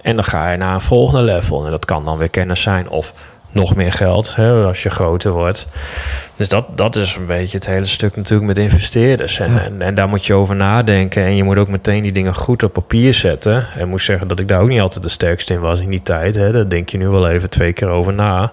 En 0.00 0.14
dan 0.14 0.24
ga 0.24 0.50
je 0.50 0.56
naar 0.56 0.74
een 0.74 0.80
volgende 0.80 1.22
level. 1.22 1.64
En 1.64 1.70
dat 1.70 1.84
kan 1.84 2.04
dan 2.04 2.18
weer 2.18 2.28
kennis 2.28 2.62
zijn 2.62 2.88
of 2.88 3.12
nog 3.54 3.74
meer 3.74 3.92
geld 3.92 4.36
hè, 4.36 4.64
als 4.64 4.82
je 4.82 4.90
groter 4.90 5.30
wordt. 5.32 5.66
Dus 6.36 6.48
dat, 6.48 6.66
dat 6.74 6.96
is 6.96 7.16
een 7.16 7.26
beetje 7.26 7.56
het 7.56 7.66
hele 7.66 7.84
stuk 7.84 8.16
natuurlijk 8.16 8.46
met 8.48 8.58
investeerders. 8.58 9.38
En, 9.38 9.52
Ja. 9.52 9.60
en, 9.62 9.82
en 9.82 9.94
daar 9.94 10.08
moet 10.08 10.24
je 10.26 10.34
over 10.34 10.56
nadenken. 10.56 11.24
En 11.24 11.36
je 11.36 11.44
moet 11.44 11.58
ook 11.58 11.68
meteen 11.68 12.02
die 12.02 12.12
dingen 12.12 12.34
goed 12.34 12.62
op 12.62 12.72
papier 12.72 13.14
zetten. 13.14 13.66
En 13.76 13.88
moet 13.88 14.02
zeggen 14.02 14.28
dat 14.28 14.40
ik 14.40 14.48
daar 14.48 14.60
ook 14.60 14.68
niet 14.68 14.80
altijd 14.80 15.02
de 15.02 15.10
sterkste 15.10 15.52
in 15.54 15.60
was 15.60 15.80
in 15.80 15.90
die 15.90 16.02
tijd. 16.02 16.34
Hè. 16.34 16.52
Daar 16.52 16.68
denk 16.68 16.88
je 16.88 16.98
nu 16.98 17.08
wel 17.08 17.28
even 17.28 17.50
twee 17.50 17.72
keer 17.72 17.88
over 17.88 18.12
na. 18.12 18.52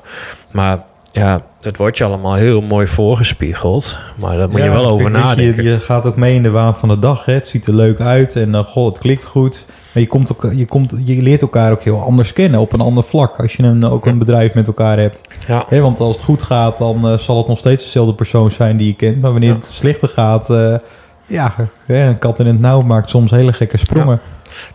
Maar 0.51 0.79
ja, 1.11 1.39
het 1.61 1.77
wordt 1.77 1.97
je 1.97 2.03
allemaal 2.03 2.33
heel 2.33 2.61
mooi 2.61 2.87
voorgespiegeld. 2.87 3.97
Maar 4.15 4.37
daar 4.37 4.49
moet 4.49 4.63
je 4.63 4.69
wel 4.69 4.85
over 4.85 5.11
kijk, 5.11 5.23
nadenken. 5.23 5.63
Je, 5.63 5.69
je 5.69 5.79
gaat 5.79 6.05
ook 6.05 6.15
mee 6.15 6.35
in 6.35 6.43
de 6.43 6.49
waan 6.49 6.77
van 6.77 6.89
de 6.89 6.99
dag. 6.99 7.25
Hè? 7.25 7.33
Het 7.33 7.47
ziet 7.47 7.67
er 7.67 7.75
leuk 7.75 7.99
uit 7.99 8.35
en 8.35 8.49
uh, 8.49 8.59
goh, 8.59 8.85
het 8.85 8.97
klikt 8.99 9.25
goed. 9.25 9.65
Maar 9.93 10.03
je, 10.03 10.07
komt 10.09 10.31
ook, 10.31 10.51
je, 10.55 10.65
komt, 10.65 10.95
je 11.03 11.21
leert 11.21 11.41
elkaar 11.41 11.71
ook 11.71 11.81
heel 11.81 12.01
anders 12.03 12.33
kennen 12.33 12.59
op 12.59 12.73
een 12.73 12.81
ander 12.81 13.03
vlak. 13.03 13.35
Als 13.41 13.53
je 13.53 13.63
een, 13.63 13.85
ook 13.85 14.05
een 14.05 14.17
bedrijf 14.17 14.53
met 14.53 14.67
elkaar 14.67 14.99
hebt. 14.99 15.21
Ja. 15.47 15.65
Hè, 15.67 15.79
want 15.81 15.99
als 15.99 16.15
het 16.15 16.25
goed 16.25 16.43
gaat, 16.43 16.77
dan 16.77 17.07
eh, 17.07 17.17
zal 17.17 17.37
het 17.37 17.47
nog 17.47 17.57
steeds 17.57 17.83
dezelfde 17.83 18.13
persoon 18.13 18.51
zijn 18.51 18.77
die 18.77 18.87
je 18.87 18.93
kent. 18.93 19.21
Maar 19.21 19.31
wanneer 19.31 19.49
Ja. 19.49 19.55
het 19.55 19.69
slechter 19.73 20.07
gaat, 20.09 20.49
eh, 20.49 20.75
ja, 21.25 21.53
een 21.87 22.17
kat 22.17 22.39
in 22.39 22.45
het 22.45 22.59
nauw 22.59 22.81
maakt 22.81 23.09
soms 23.09 23.31
hele 23.31 23.53
gekke 23.53 23.77
sprongen. 23.77 24.19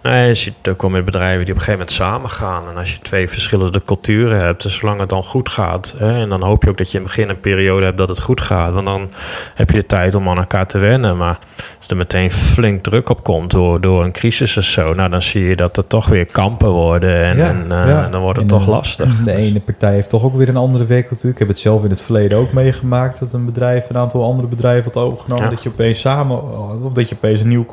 Nee, 0.03 0.29
je 0.29 0.35
ziet 0.35 0.55
ook 0.69 0.83
wel 0.83 0.91
met 0.91 1.05
bedrijven 1.05 1.45
die 1.45 1.55
op 1.55 1.61
een 1.61 1.65
gegeven 1.65 1.79
moment 1.79 1.97
samen 1.97 2.31
gaan. 2.31 2.69
En 2.69 2.77
als 2.77 2.93
je 2.93 2.99
twee 3.03 3.29
verschillende 3.29 3.83
culturen 3.85 4.39
hebt, 4.39 4.63
dus 4.63 4.77
zolang 4.77 5.01
het 5.01 5.09
dan 5.09 5.25
goed 5.25 5.49
gaat. 5.49 5.95
Hè, 5.99 6.21
en 6.21 6.29
dan 6.29 6.43
hoop 6.43 6.63
je 6.63 6.71
ook 6.71 6.77
dat 6.77 6.91
je 6.91 6.99
in 6.99 7.05
het 7.05 7.13
begin 7.13 7.29
een 7.29 7.41
periode 7.41 7.85
hebt 7.85 7.99
dat 7.99 8.09
het 8.09 8.21
goed 8.21 8.41
gaat. 8.41 8.73
Want 8.73 8.87
dan 8.87 9.11
heb 9.55 9.71
je 9.71 9.77
de 9.77 9.87
tijd 9.87 10.15
om 10.15 10.29
aan 10.29 10.39
elkaar 10.39 10.67
te 10.67 10.79
wennen. 10.79 11.17
Maar 11.17 11.39
als 11.79 11.89
er 11.89 11.97
meteen 11.97 12.31
flink 12.31 12.83
druk 12.83 13.09
op 13.09 13.23
komt 13.23 13.51
door, 13.51 13.81
door 13.81 14.05
een 14.05 14.13
crisis 14.13 14.57
of 14.57 14.65
zo, 14.65 14.95
nou 14.95 15.11
dan 15.11 15.23
zie 15.23 15.45
je 15.45 15.57
dat 15.57 15.77
er 15.77 15.87
toch 15.87 16.07
weer 16.07 16.27
kampen 16.27 16.71
worden. 16.71 17.25
En, 17.25 17.37
Ja, 17.37 17.49
en, 17.49 17.67
eh, 17.71 17.89
ja. 17.89 18.09
dan 18.09 18.21
wordt 18.21 18.41
het 18.41 18.53
En, 18.53 18.59
toch 18.59 18.67
lastig. 18.67 19.23
De 19.23 19.35
ene 19.35 19.61
partij 19.61 19.93
heeft 19.93 20.09
toch 20.09 20.23
ook 20.23 20.37
weer 20.37 20.49
een 20.49 20.57
andere 20.57 20.87
werkcultuur. 20.87 21.31
Ik 21.31 21.39
heb 21.39 21.49
het 21.49 21.59
zelf 21.59 21.85
in 21.85 21.91
het 21.91 22.03
verleden 22.03 22.39
ook 22.39 22.53
meegemaakt 22.53 23.19
dat 23.19 23.33
een 23.33 23.45
bedrijf 23.45 23.89
een 23.89 23.97
aantal 23.97 24.25
andere 24.25 24.49
bedrijven 24.49 24.85
had 24.93 25.03
overgenomen. 25.03 25.45
Ja. 25.45 25.51
Dat 25.51 25.63
je 25.63 25.69
opeens 25.69 26.01
samen, 26.01 26.43
of 26.83 26.93
dat 26.93 27.09
je 27.09 27.15
opeens 27.15 27.41
een 27.41 27.49
nieuw, 27.49 27.67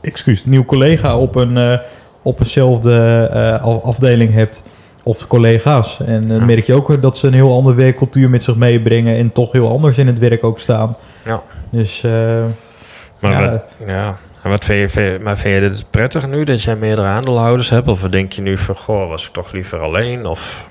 excuus, 0.00 0.44
een 0.44 0.50
nieuw 0.50 0.64
collega 0.64 1.16
op 1.18 1.34
een 1.34 1.56
eh, 1.56 1.78
op 2.22 2.40
eenzelfde 2.40 3.28
eh, 3.32 3.62
af- 3.62 3.82
afdeling 3.82 4.32
hebt. 4.32 4.62
Of 5.02 5.26
collega's. 5.26 6.00
En 6.06 6.26
dan 6.26 6.38
Ja. 6.38 6.44
merk 6.44 6.64
je 6.64 6.74
ook 6.74 7.02
dat 7.02 7.16
ze 7.18 7.26
een 7.26 7.32
heel 7.34 7.54
andere 7.54 7.76
werkcultuur 7.76 8.30
met 8.30 8.44
zich 8.44 8.56
meebrengen. 8.56 9.16
En 9.16 9.32
toch 9.32 9.52
heel 9.52 9.68
anders 9.70 9.98
in 9.98 10.06
het 10.06 10.18
werk 10.18 10.44
ook 10.44 10.60
staan. 10.60 10.96
Ja. 11.24 11.42
Dus 11.70 12.02
eh, 12.04 12.10
Maar 13.18 13.30
ja, 13.42 13.50
wat, 13.50 13.62
ja. 13.86 14.16
En 14.42 14.50
wat 14.50 14.64
vind 14.64 14.78
je, 14.80 14.88
vind 14.88 15.12
je- 15.12 15.18
maar 15.24 15.38
vind 15.38 15.54
je 15.54 15.60
dit 15.68 15.84
prettig 15.90 16.28
nu 16.28 16.44
dat 16.44 16.62
jij 16.62 16.76
meerdere 16.76 17.06
aandeelhouders 17.06 17.70
hebt? 17.70 17.88
Of 17.88 18.00
denk 18.00 18.32
je 18.32 18.42
nu 18.42 18.58
van, 18.58 18.74
goh, 18.74 19.08
was 19.08 19.26
ik 19.26 19.32
toch 19.32 19.52
liever 19.52 19.78
alleen? 19.80 20.26
Of 20.26 20.68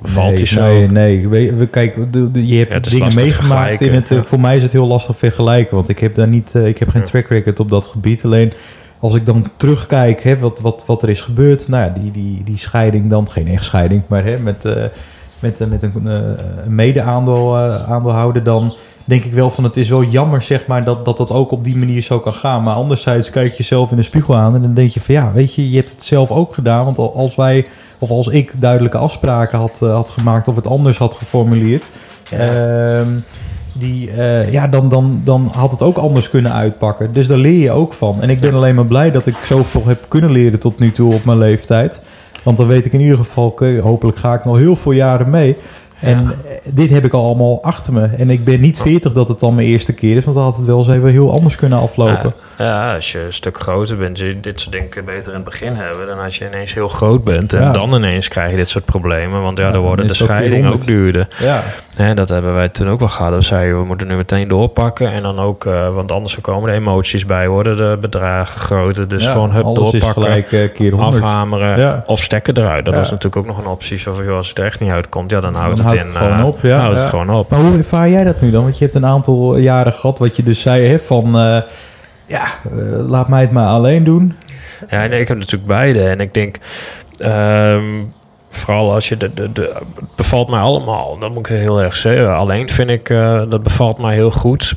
bevalt 0.00 0.34
nee, 0.34 0.46
zo? 0.46 0.62
Nee, 0.62 0.88
nee. 0.88 1.28
We, 1.28 1.54
we, 1.54 1.66
kijk, 1.66 1.96
je 2.32 2.56
hebt 2.56 2.72
Ja, 2.72 2.90
dingen 2.90 3.14
meegemaakt 3.14 3.80
in 3.80 3.94
het. 3.94 4.10
eh, 4.10 4.16
ja. 4.16 4.24
Voor 4.24 4.40
mij 4.40 4.56
is 4.56 4.62
het 4.62 4.72
heel 4.72 4.86
lastig 4.86 5.16
vergelijken, 5.18 5.76
want 5.76 5.88
ik 5.88 5.98
heb 5.98 6.14
daar 6.14 6.28
niet, 6.28 6.54
eh, 6.54 6.66
ik 6.66 6.78
heb 6.78 6.88
geen 6.88 7.04
track 7.04 7.28
record 7.28 7.60
op 7.60 7.70
dat 7.70 7.86
gebied. 7.86 8.24
Alleen 8.24 8.52
als 9.00 9.14
ik 9.14 9.26
dan 9.26 9.46
terugkijk, 9.56 10.22
hè, 10.22 10.38
wat, 10.38 10.60
wat, 10.60 10.84
wat 10.86 11.02
er 11.02 11.08
is 11.08 11.20
gebeurd, 11.20 11.68
nou 11.68 11.84
ja, 11.84 11.92
die, 12.00 12.10
die, 12.10 12.42
die 12.44 12.58
scheiding 12.58 13.10
dan, 13.10 13.30
geen 13.30 13.48
echtscheiding, 13.48 14.02
maar 14.06 14.24
hè, 14.24 14.38
met, 14.38 14.64
eh, 14.64 14.84
met, 15.38 15.68
met 15.68 15.82
een, 15.82 16.08
eh, 16.08 16.14
een 16.64 16.74
mede-aandeelhouder, 16.74 18.42
dan 18.42 18.74
denk 19.08 19.24
ik 19.24 19.32
wel 19.32 19.50
van 19.50 19.64
het 19.64 19.76
is 19.76 19.88
wel 19.88 20.04
jammer, 20.04 20.42
zeg 20.42 20.66
maar, 20.66 20.84
dat, 20.84 21.04
dat 21.04 21.16
dat 21.16 21.30
ook 21.32 21.50
op 21.50 21.64
die 21.64 21.76
manier 21.76 22.02
zo 22.02 22.20
kan 22.20 22.34
gaan. 22.34 22.62
Maar 22.62 22.74
anderzijds 22.74 23.30
kijk 23.30 23.54
je 23.54 23.62
zelf 23.62 23.90
in 23.90 23.96
de 23.96 24.02
spiegel 24.02 24.36
aan 24.36 24.54
en 24.54 24.62
dan 24.62 24.74
denk 24.74 24.90
je 24.90 25.00
van 25.00 25.14
ja, 25.14 25.32
weet 25.32 25.54
je, 25.54 25.70
je 25.70 25.76
hebt 25.76 25.90
het 25.90 26.02
zelf 26.02 26.30
ook 26.30 26.54
gedaan. 26.54 26.84
Want 26.84 26.98
al- 26.98 27.14
als 27.14 27.34
wij, 27.34 27.66
of 27.98 28.10
als 28.10 28.28
ik 28.28 28.60
duidelijke 28.60 28.98
afspraken 28.98 29.58
had, 29.58 29.82
eh, 29.82 29.94
had 29.94 30.10
gemaakt 30.10 30.48
of 30.48 30.56
het 30.56 30.66
anders 30.66 30.98
had 30.98 31.14
geformuleerd, 31.14 31.90
ehm, 32.30 33.08
die, 33.72 34.10
eh, 34.10 34.52
ja, 34.52 34.68
dan, 34.68 34.88
dan, 34.88 35.20
dan 35.24 35.50
had 35.54 35.70
het 35.70 35.82
ook 35.82 35.96
anders 35.96 36.30
kunnen 36.30 36.52
uitpakken. 36.52 37.12
Dus 37.12 37.26
daar 37.26 37.38
leer 37.38 37.62
je 37.62 37.70
ook 37.70 37.92
van. 37.92 38.22
En 38.22 38.30
ik 38.30 38.40
ben 38.40 38.54
alleen 38.54 38.74
maar 38.74 38.86
blij 38.86 39.10
dat 39.10 39.26
ik 39.26 39.36
zoveel 39.44 39.82
heb 39.86 40.04
kunnen 40.08 40.30
leren 40.30 40.58
tot 40.58 40.78
nu 40.78 40.92
toe 40.92 41.14
op 41.14 41.24
mijn 41.24 41.38
leeftijd. 41.38 42.02
Want 42.42 42.56
dan 42.56 42.66
weet 42.66 42.84
ik 42.84 42.92
in 42.92 43.00
ieder 43.00 43.16
geval, 43.18 43.46
oké, 43.46 43.78
hopelijk 43.80 44.18
ga 44.18 44.34
ik 44.34 44.44
nog 44.44 44.56
heel 44.56 44.76
veel 44.76 44.92
jaren 44.92 45.30
mee. 45.30 45.56
En 46.00 46.22
Ja. 46.22 46.30
eh, 46.50 46.56
dit 46.74 46.90
heb 46.90 47.04
ik 47.04 47.12
al 47.12 47.24
allemaal 47.24 47.62
achter 47.62 47.92
me. 47.92 48.06
En 48.06 48.30
ik 48.30 48.44
ben 48.44 48.60
niet 48.60 48.80
40 48.80 49.12
dat 49.12 49.28
het 49.28 49.40
dan 49.40 49.54
mijn 49.54 49.66
eerste 49.66 49.92
keer 49.92 50.16
is. 50.16 50.24
Want 50.24 50.36
dan 50.36 50.44
had 50.44 50.56
het 50.56 50.66
wel 50.66 50.78
eens 50.78 50.88
even 50.88 51.10
heel 51.10 51.32
anders 51.32 51.56
kunnen 51.56 51.78
aflopen. 51.78 52.32
Ja, 52.58 52.64
ja, 52.64 52.94
als 52.94 53.12
je 53.12 53.24
een 53.24 53.32
stuk 53.32 53.60
groter 53.60 53.96
bent, 53.96 54.18
je 54.18 54.40
dit 54.40 54.60
soort 54.60 54.72
dingen 54.72 55.04
beter 55.04 55.28
in 55.28 55.34
het 55.34 55.44
begin 55.44 55.74
hebben 55.74 56.06
dan 56.06 56.18
als 56.18 56.38
je 56.38 56.46
ineens 56.46 56.74
heel 56.74 56.88
groot 56.88 57.24
bent. 57.24 57.52
En 57.52 57.62
Ja. 57.62 57.72
dan 57.72 57.94
ineens 57.94 58.28
krijg 58.28 58.50
je 58.50 58.56
dit 58.56 58.68
soort 58.68 58.84
problemen, 58.84 59.42
want 59.42 59.58
ja, 59.58 59.70
dan 59.70 59.82
worden 59.82 60.06
de 60.06 60.14
scheidingen 60.14 60.72
ook 60.72 60.86
duurder. 60.86 61.28
Ja, 61.38 61.62
Hè, 61.96 62.14
dat 62.14 62.28
hebben 62.28 62.54
wij 62.54 62.68
toen 62.68 62.88
ook 62.88 62.98
wel 62.98 63.08
gehad. 63.08 63.34
We 63.34 63.40
zeiden, 63.40 63.78
we 63.78 63.84
moeten 63.84 64.06
nu 64.08 64.16
meteen 64.16 64.48
doorpakken. 64.48 65.12
En 65.12 65.22
dan 65.22 65.38
ook, 65.38 65.64
eh, 65.64 65.94
want 65.94 66.12
anders 66.12 66.40
komen 66.40 66.70
de 66.70 66.74
emoties 66.76 67.26
bij, 67.26 67.48
worden 67.48 67.76
de 67.76 67.96
bedragen 68.00 68.60
groter. 68.60 69.08
Dus 69.08 69.28
gewoon 69.28 69.52
hup, 69.52 69.62
doorpakken, 69.74 70.22
gelijk 70.22 70.52
eh, 70.52 70.72
keer 70.74 70.92
100. 70.92 71.22
afhameren 71.22 72.02
of 72.06 72.22
stekken 72.22 72.56
eruit. 72.56 72.84
Dat 72.84 72.94
was 72.94 73.10
natuurlijk 73.10 73.36
ook 73.36 73.46
nog 73.46 73.58
een 73.58 73.70
optie. 73.70 73.98
Zo 73.98 74.12
van, 74.14 74.28
als 74.28 74.48
het 74.48 74.58
er 74.58 74.64
echt 74.64 74.80
niet 74.80 74.90
uitkomt, 74.90 75.30
ja, 75.30 75.40
dan 75.40 75.54
houdt 75.54 75.76
Dan 75.76 75.84
het 75.86 75.87
houdt 75.88 76.02
het 76.02 76.16
gewoon 76.16 76.38
eh, 76.38 76.46
op, 76.46 76.58
ja, 76.62 76.78
houdt 76.78 77.00
het 77.00 77.08
gewoon 77.08 77.30
op. 77.30 77.50
Maar 77.50 77.60
hoe 77.60 77.76
ervaar 77.76 78.08
jij 78.08 78.24
dat 78.24 78.40
nu 78.40 78.50
dan? 78.50 78.62
Want 78.62 78.78
je 78.78 78.84
hebt 78.84 78.96
een 78.96 79.06
aantal 79.06 79.56
jaren 79.56 79.92
gehad 79.92 80.18
wat 80.18 80.36
je 80.36 80.42
dus 80.42 80.60
zei 80.60 80.86
hè, 80.86 80.98
van... 80.98 81.24
eh, 81.24 81.60
ja, 82.26 82.44
eh, 82.64 83.08
laat 83.08 83.28
mij 83.28 83.40
het 83.40 83.50
maar 83.50 83.66
alleen 83.68 84.04
doen. 84.04 84.36
Ja, 84.90 85.06
nee, 85.06 85.20
ik 85.20 85.28
heb 85.28 85.36
natuurlijk 85.36 85.66
beide. 85.66 86.08
En 86.08 86.20
ik 86.20 86.34
denk, 86.34 86.56
ehm, 87.16 87.84
vooral 88.50 88.92
als 88.92 89.08
je 89.08 89.16
de, 89.16 89.34
de, 89.34 89.52
de, 89.52 89.80
het 89.94 90.14
bevalt 90.16 90.48
mij 90.48 90.60
allemaal. 90.60 91.18
Dat 91.18 91.30
moet 91.30 91.48
ik 91.48 91.56
heel 91.56 91.82
erg 91.82 91.96
zeggen. 91.96 92.36
Alleen 92.36 92.68
vind 92.68 92.90
ik, 92.90 93.08
dat 93.48 93.62
bevalt 93.62 93.98
mij 93.98 94.14
heel 94.14 94.30
goed. 94.30 94.74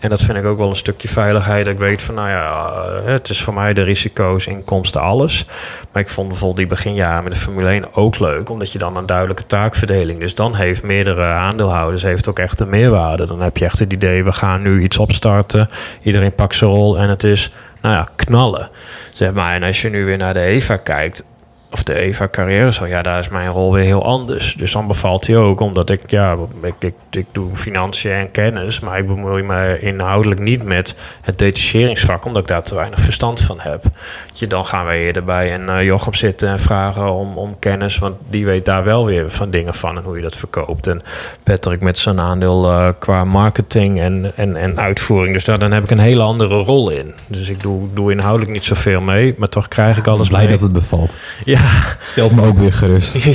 En 0.00 0.08
dat 0.08 0.20
vind 0.20 0.38
ik 0.38 0.44
ook 0.44 0.58
wel 0.58 0.68
een 0.68 0.76
stukje 0.76 1.08
veiligheid. 1.08 1.64
Dat 1.64 1.74
ik 1.74 1.80
weet 1.80 2.02
van, 2.02 2.14
nou 2.14 2.28
ja, 2.28 2.72
eh, 2.72 3.04
het 3.04 3.28
is 3.28 3.42
voor 3.42 3.54
mij 3.54 3.74
de 3.74 3.82
risico's, 3.82 4.46
inkomsten, 4.46 5.00
alles. 5.00 5.46
Maar 5.92 6.02
ik 6.02 6.08
vond 6.08 6.28
bijvoorbeeld 6.28 6.58
die 6.58 6.66
beginjaren 6.66 7.24
met 7.24 7.32
de 7.32 7.38
Formule 7.38 7.70
1 7.70 7.94
ook 7.94 8.18
leuk. 8.18 8.50
Omdat 8.50 8.72
je 8.72 8.78
dan 8.78 8.96
een 8.96 9.06
duidelijke 9.06 9.46
taakverdeling. 9.46 10.20
Dus 10.20 10.34
dan 10.34 10.54
heeft 10.54 10.82
meerdere 10.82 11.24
aandeelhouders 11.24 12.02
heeft 12.02 12.28
ook 12.28 12.38
echt 12.38 12.60
een 12.60 12.68
meerwaarde. 12.68 13.26
Dan 13.26 13.40
heb 13.40 13.56
je 13.56 13.64
echt 13.64 13.78
het 13.78 13.92
idee, 13.92 14.24
we 14.24 14.32
gaan 14.32 14.62
nu 14.62 14.82
iets 14.82 14.98
opstarten. 14.98 15.68
Iedereen 16.02 16.34
pakt 16.34 16.54
zijn 16.54 16.70
rol 16.70 16.98
en 16.98 17.08
het 17.08 17.24
is, 17.24 17.52
nou 17.82 17.94
ja, 17.94 18.08
knallen. 18.16 18.70
Zeg 19.12 19.32
maar, 19.32 19.54
en 19.54 19.62
als 19.62 19.82
je 19.82 19.90
nu 19.90 20.04
weer 20.04 20.18
naar 20.18 20.34
de 20.34 20.40
EVA 20.40 20.76
kijkt, 20.76 21.24
of 21.72 21.82
de 21.82 21.94
EVA 21.94 22.28
carrière 22.28 22.72
zo, 22.72 22.86
ja, 22.86 23.02
daar 23.02 23.18
is 23.18 23.28
mijn 23.28 23.50
rol 23.50 23.72
weer 23.72 23.84
heel 23.84 24.04
anders. 24.04 24.54
Dus 24.54 24.72
dan 24.72 24.86
bevalt 24.86 25.26
hij 25.26 25.36
ook, 25.36 25.60
omdat 25.60 25.90
ik, 25.90 26.10
ja, 26.10 26.36
ik, 26.62 26.74
ik, 26.78 26.94
ik 27.10 27.26
doe 27.32 27.56
financiën 27.56 28.12
en 28.12 28.30
kennis, 28.30 28.80
maar 28.80 28.98
ik 28.98 29.06
bemoei 29.06 29.42
me 29.42 29.78
inhoudelijk 29.80 30.40
niet 30.40 30.62
met 30.62 30.96
het 31.22 31.38
detacheringsvak, 31.38 32.24
omdat 32.24 32.42
ik 32.42 32.48
daar 32.48 32.62
te 32.62 32.74
weinig 32.74 33.00
verstand 33.00 33.40
van 33.40 33.60
heb. 33.60 33.84
Je, 34.32 34.46
dan 34.46 34.64
gaan 34.64 34.84
wij 34.84 35.00
eerder 35.00 35.24
bij 35.24 35.54
een 35.54 35.66
uh, 35.68 35.82
Jochem 35.82 36.14
zitten 36.14 36.48
en 36.48 36.60
vragen 36.60 37.12
om, 37.12 37.38
om 37.38 37.58
kennis, 37.58 37.98
want 37.98 38.16
die 38.28 38.44
weet 38.44 38.64
daar 38.64 38.84
wel 38.84 39.06
weer 39.06 39.30
van 39.30 39.50
dingen 39.50 39.74
van 39.74 39.96
en 39.96 40.02
hoe 40.02 40.16
je 40.16 40.22
dat 40.22 40.36
verkoopt. 40.36 40.86
En 40.86 41.02
Patrick 41.42 41.80
met 41.80 41.98
zijn 41.98 42.20
aandeel 42.20 42.70
uh, 42.70 42.88
qua 42.98 43.24
marketing 43.24 44.00
en, 44.00 44.32
en, 44.36 44.56
en 44.56 44.80
uitvoering. 44.80 45.34
Dus 45.34 45.44
daar, 45.44 45.58
dan 45.58 45.72
heb 45.72 45.82
ik 45.82 45.90
een 45.90 45.98
hele 45.98 46.22
andere 46.22 46.62
rol 46.62 46.90
in. 46.90 47.14
Dus 47.26 47.48
ik 47.48 47.62
doe, 47.62 47.88
doe 47.94 48.12
inhoudelijk 48.12 48.52
niet 48.52 48.64
zoveel 48.64 49.00
mee, 49.00 49.34
maar 49.38 49.48
toch 49.48 49.68
krijg 49.68 49.98
ik 49.98 50.06
alles 50.06 50.28
Blij 50.28 50.40
mee. 50.40 50.50
dat 50.50 50.60
het 50.60 50.72
bevalt. 50.72 51.18
Ja, 51.44 51.59
Stelt 52.02 52.32
me 52.32 52.42
ook 52.42 52.58
weer 52.58 52.72
gerust. 52.72 53.24
Dan 53.24 53.34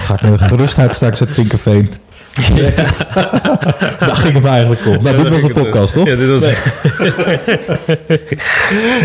ga 0.00 0.14
ik 0.14 0.20
met 0.30 0.40
gerustheid 0.42 0.96
straks 0.96 1.20
uit 1.20 1.32
Vinkerveen. 1.32 1.92
Daar 3.98 4.16
ging 4.16 4.34
het 4.34 4.44
eigenlijk 4.44 4.86
om. 4.86 5.02
Nou, 5.02 5.16
dit 5.16 5.28
was 5.28 5.42
de 5.42 5.48
podcast, 5.52 5.92
toch? 5.92 6.06
Ja, 6.06 6.16
dit 6.16 6.28
was... 6.28 6.50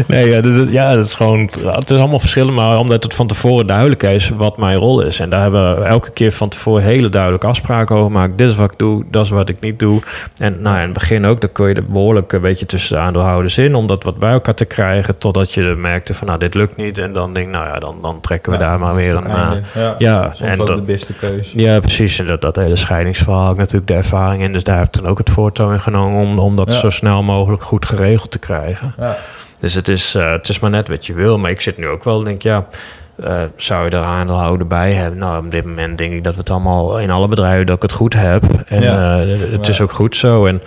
nee, 0.08 0.30
ja, 0.30 0.42
dus, 0.42 0.56
het- 0.56 0.72
ja, 0.72 0.90
het 0.96 1.06
is 1.06 1.14
gewoon... 1.14 1.50
Het 1.66 1.90
is 1.90 2.00
allemaal 2.00 2.20
verschillend, 2.20 2.56
maar 2.56 2.78
omdat 2.78 3.04
het 3.04 3.14
van 3.14 3.28
tevoren 3.28 3.68
duidelijk 3.68 4.04
is 4.04 4.30
wat 4.30 4.58
mijn 4.58 4.78
rol 4.78 5.02
is. 5.02 5.20
En 5.20 5.30
daar 5.30 5.42
hebben 5.42 5.76
we 5.80 5.84
elke 5.84 6.12
keer 6.12 6.32
van 6.32 6.50
tevoren 6.50 6.84
hele 6.84 7.10
duidelijke 7.10 7.48
afspraken 7.48 7.96
over 7.96 8.12
gemaakt. 8.12 8.38
Dit 8.38 8.50
is 8.50 8.56
wat 8.56 8.72
ik 8.72 8.78
doe, 8.80 9.04
dat 9.12 9.24
is 9.24 9.30
wat 9.30 9.50
ik 9.50 9.60
niet 9.60 9.80
doe. 9.80 10.02
En 10.38 10.62
nou, 10.62 10.76
in 10.78 10.84
het 10.84 10.94
begin 10.94 11.26
ook, 11.26 11.42
dan 11.42 11.52
kun 11.52 11.68
je 11.68 11.74
er 11.76 11.86
behoorlijk 11.86 12.32
een 12.34 12.42
beetje 12.42 12.66
tussen 12.66 12.96
de 12.96 13.02
aandeelhouders 13.02 13.58
in... 13.58 13.76
om 13.76 13.88
dat 13.88 14.04
wat 14.04 14.18
bij 14.20 14.32
elkaar 14.32 14.54
te 14.54 14.66
krijgen, 14.66 15.18
totdat 15.18 15.54
je 15.54 15.62
merkte 15.62 16.14
van... 16.14 16.28
nou, 16.28 16.40
dit 16.40 16.54
lukt 16.54 16.76
niet. 16.78 16.98
En 16.98 17.14
dan 17.14 17.34
denk 17.34 17.46
ik, 17.46 17.52
nou 17.54 17.66
ja, 17.68 17.80
dan, 17.80 17.96
dan 18.02 18.22
trekken 18.22 18.52
we 18.52 18.58
Ja, 18.58 18.64
daar 18.64 18.80
maar 18.80 18.96
weer 18.96 19.16
een... 19.16 19.28
eh. 19.28 19.52
Ja, 19.74 19.96
ja, 19.98 20.34
en 20.40 20.58
dat- 20.58 20.68
de 20.68 20.82
beste 20.82 21.14
keus. 21.14 21.52
ja, 21.56 21.80
precies. 21.80 22.20
En 22.20 22.26
dat, 22.26 22.42
dat 22.42 22.56
hele 22.56 22.76
scheidingsverhaal 22.76 23.14
heb 23.20 23.52
ik 23.52 23.58
natuurlijk 23.58 23.88
de 23.88 23.94
ervaring 23.94 24.42
in. 24.44 24.52
Dus 24.54 24.64
daar 24.64 24.78
heb 24.78 24.86
ik 24.86 24.92
toen 24.92 25.08
ook 25.08 25.18
het 25.18 25.30
voortouw 25.30 25.72
in 25.72 25.80
genomen 25.80 26.22
om, 26.22 26.40
om 26.40 26.56
dat 26.56 26.72
Ja. 26.74 26.80
zo 26.80 26.90
snel 26.90 27.24
mogelijk 27.24 27.64
goed 27.64 27.86
geregeld 27.86 28.32
te 28.32 28.40
krijgen. 28.40 28.94
Ja. 28.98 29.18
Dus 29.60 29.74
het 29.74 29.88
is, 29.88 30.16
eh, 30.16 30.32
het 30.32 30.50
is 30.50 30.60
maar 30.60 30.70
net 30.70 30.88
wat 30.88 31.06
je 31.06 31.14
wil. 31.14 31.38
Maar 31.38 31.52
ik 31.52 31.62
zit 31.62 31.78
nu 31.78 31.88
ook 31.88 32.04
wel 32.04 32.24
denk 32.24 32.42
ja, 32.42 32.66
eh, 33.24 33.42
zou 33.56 33.86
je 33.90 33.96
er 33.96 34.04
aandeelhouder 34.04 34.68
bij 34.68 34.94
hebben? 34.94 35.20
Nou, 35.20 35.46
op 35.46 35.52
dit 35.52 35.66
moment 35.66 35.98
denk 35.98 36.14
ik 36.14 36.24
dat 36.24 36.34
we 36.34 36.40
het 36.40 36.50
allemaal 36.50 37.00
in 37.00 37.12
alle 37.12 37.28
bedrijven 37.28 37.66
dat 37.66 37.76
ik 37.76 37.82
het 37.82 37.92
goed 37.92 38.14
heb. 38.14 38.44
En 38.68 38.82
Ja. 38.82 39.20
eh, 39.22 39.52
het 39.52 39.68
is 39.68 39.82
ook 39.82 39.92
goed 39.92 40.16
zo. 40.16 40.46
En 40.46 40.62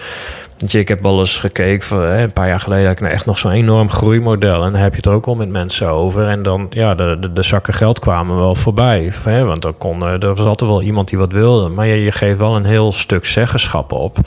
ik 0.67 0.89
heb 0.89 1.03
wel 1.03 1.19
eens 1.19 1.39
gekeken, 1.39 1.87
van, 1.87 1.99
een 1.99 2.33
paar 2.33 2.49
jaar 2.49 2.61
geleden 2.61 2.85
had 2.85 2.95
ik 2.95 3.01
nou 3.01 3.13
echt 3.13 3.27
nog 3.27 3.39
zo'n 3.39 3.51
enorm 3.51 3.91
groeimodel. 3.91 4.65
En 4.65 4.73
dan 4.73 4.81
heb 4.81 4.91
je 4.91 4.97
het 4.97 5.07
er 5.07 5.13
ook 5.13 5.27
al 5.27 5.35
met 5.35 5.49
mensen 5.49 5.89
over. 5.89 6.29
En 6.29 6.43
dan, 6.43 6.67
ja, 6.71 6.95
de, 6.95 7.17
de, 7.21 7.33
de 7.33 7.43
zakken 7.43 7.75
geld 7.75 7.99
kwamen 7.99 8.37
wel 8.37 8.55
voorbij. 8.55 9.13
Hè, 9.25 9.45
want 9.45 9.63
dan 9.63 9.79
kon, 9.79 10.03
er 10.03 10.35
was 10.35 10.47
altijd 10.47 10.71
wel 10.71 10.83
iemand 10.83 11.09
die 11.09 11.19
wat 11.19 11.33
wilde. 11.33 11.69
Maar 11.69 11.87
je 11.87 12.13
geeft 12.13 12.39
wel 12.39 12.57
een 12.57 12.65
heel 12.65 12.93
stuk 12.93 13.25
zeggenschap 13.25 13.93
op. 13.93 14.19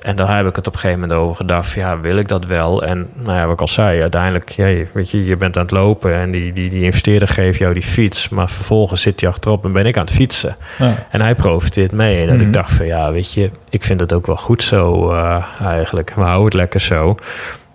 En 0.00 0.16
daar 0.16 0.36
heb 0.36 0.46
ik 0.46 0.56
het 0.56 0.66
op 0.66 0.72
een 0.74 0.78
gegeven 0.80 1.00
moment 1.00 1.18
over 1.20 1.36
gedacht. 1.36 1.72
Ja, 1.72 2.00
wil 2.00 2.16
ik 2.16 2.28
dat 2.28 2.44
wel? 2.46 2.82
En 2.82 3.08
nou 3.14 3.36
ja, 3.36 3.44
wat 3.44 3.52
ik 3.52 3.60
al 3.60 3.68
zei, 3.68 4.00
uiteindelijk, 4.00 4.48
ja, 4.50 4.66
je- 4.66 4.86
weet 4.92 5.10
je, 5.10 5.24
je 5.24 5.36
bent 5.36 5.56
aan 5.56 5.62
het 5.62 5.70
lopen 5.70 6.14
en 6.14 6.30
die, 6.30 6.52
die, 6.52 6.70
die 6.70 6.82
investeerder 6.82 7.28
geeft 7.28 7.58
jou 7.58 7.74
die 7.74 7.82
fiets. 7.82 8.28
Maar 8.28 8.50
vervolgens 8.50 9.02
zit 9.02 9.20
hij 9.20 9.30
achterop 9.30 9.64
en 9.64 9.72
ben 9.72 9.86
ik 9.86 9.96
aan 9.96 10.04
het 10.04 10.12
fietsen. 10.14 10.56
Ja. 10.78 11.06
En 11.10 11.20
hij 11.20 11.34
profiteert 11.34 11.92
mee. 11.92 12.20
En 12.20 12.26
dat 12.26 12.36
Mhm. 12.36 12.46
ik 12.46 12.52
dacht 12.52 12.72
van 12.72 12.86
ja, 12.86 13.12
weet 13.12 13.32
je, 13.32 13.50
ik 13.70 13.84
vind 13.84 14.00
het 14.00 14.12
ook 14.12 14.26
wel 14.26 14.36
goed 14.36 14.62
zo 14.62 15.12
eh, 15.12 15.44
eigenlijk. 15.64 16.12
We 16.14 16.20
houden 16.22 16.44
het 16.44 16.54
lekker 16.54 16.80
zo. 16.80 17.16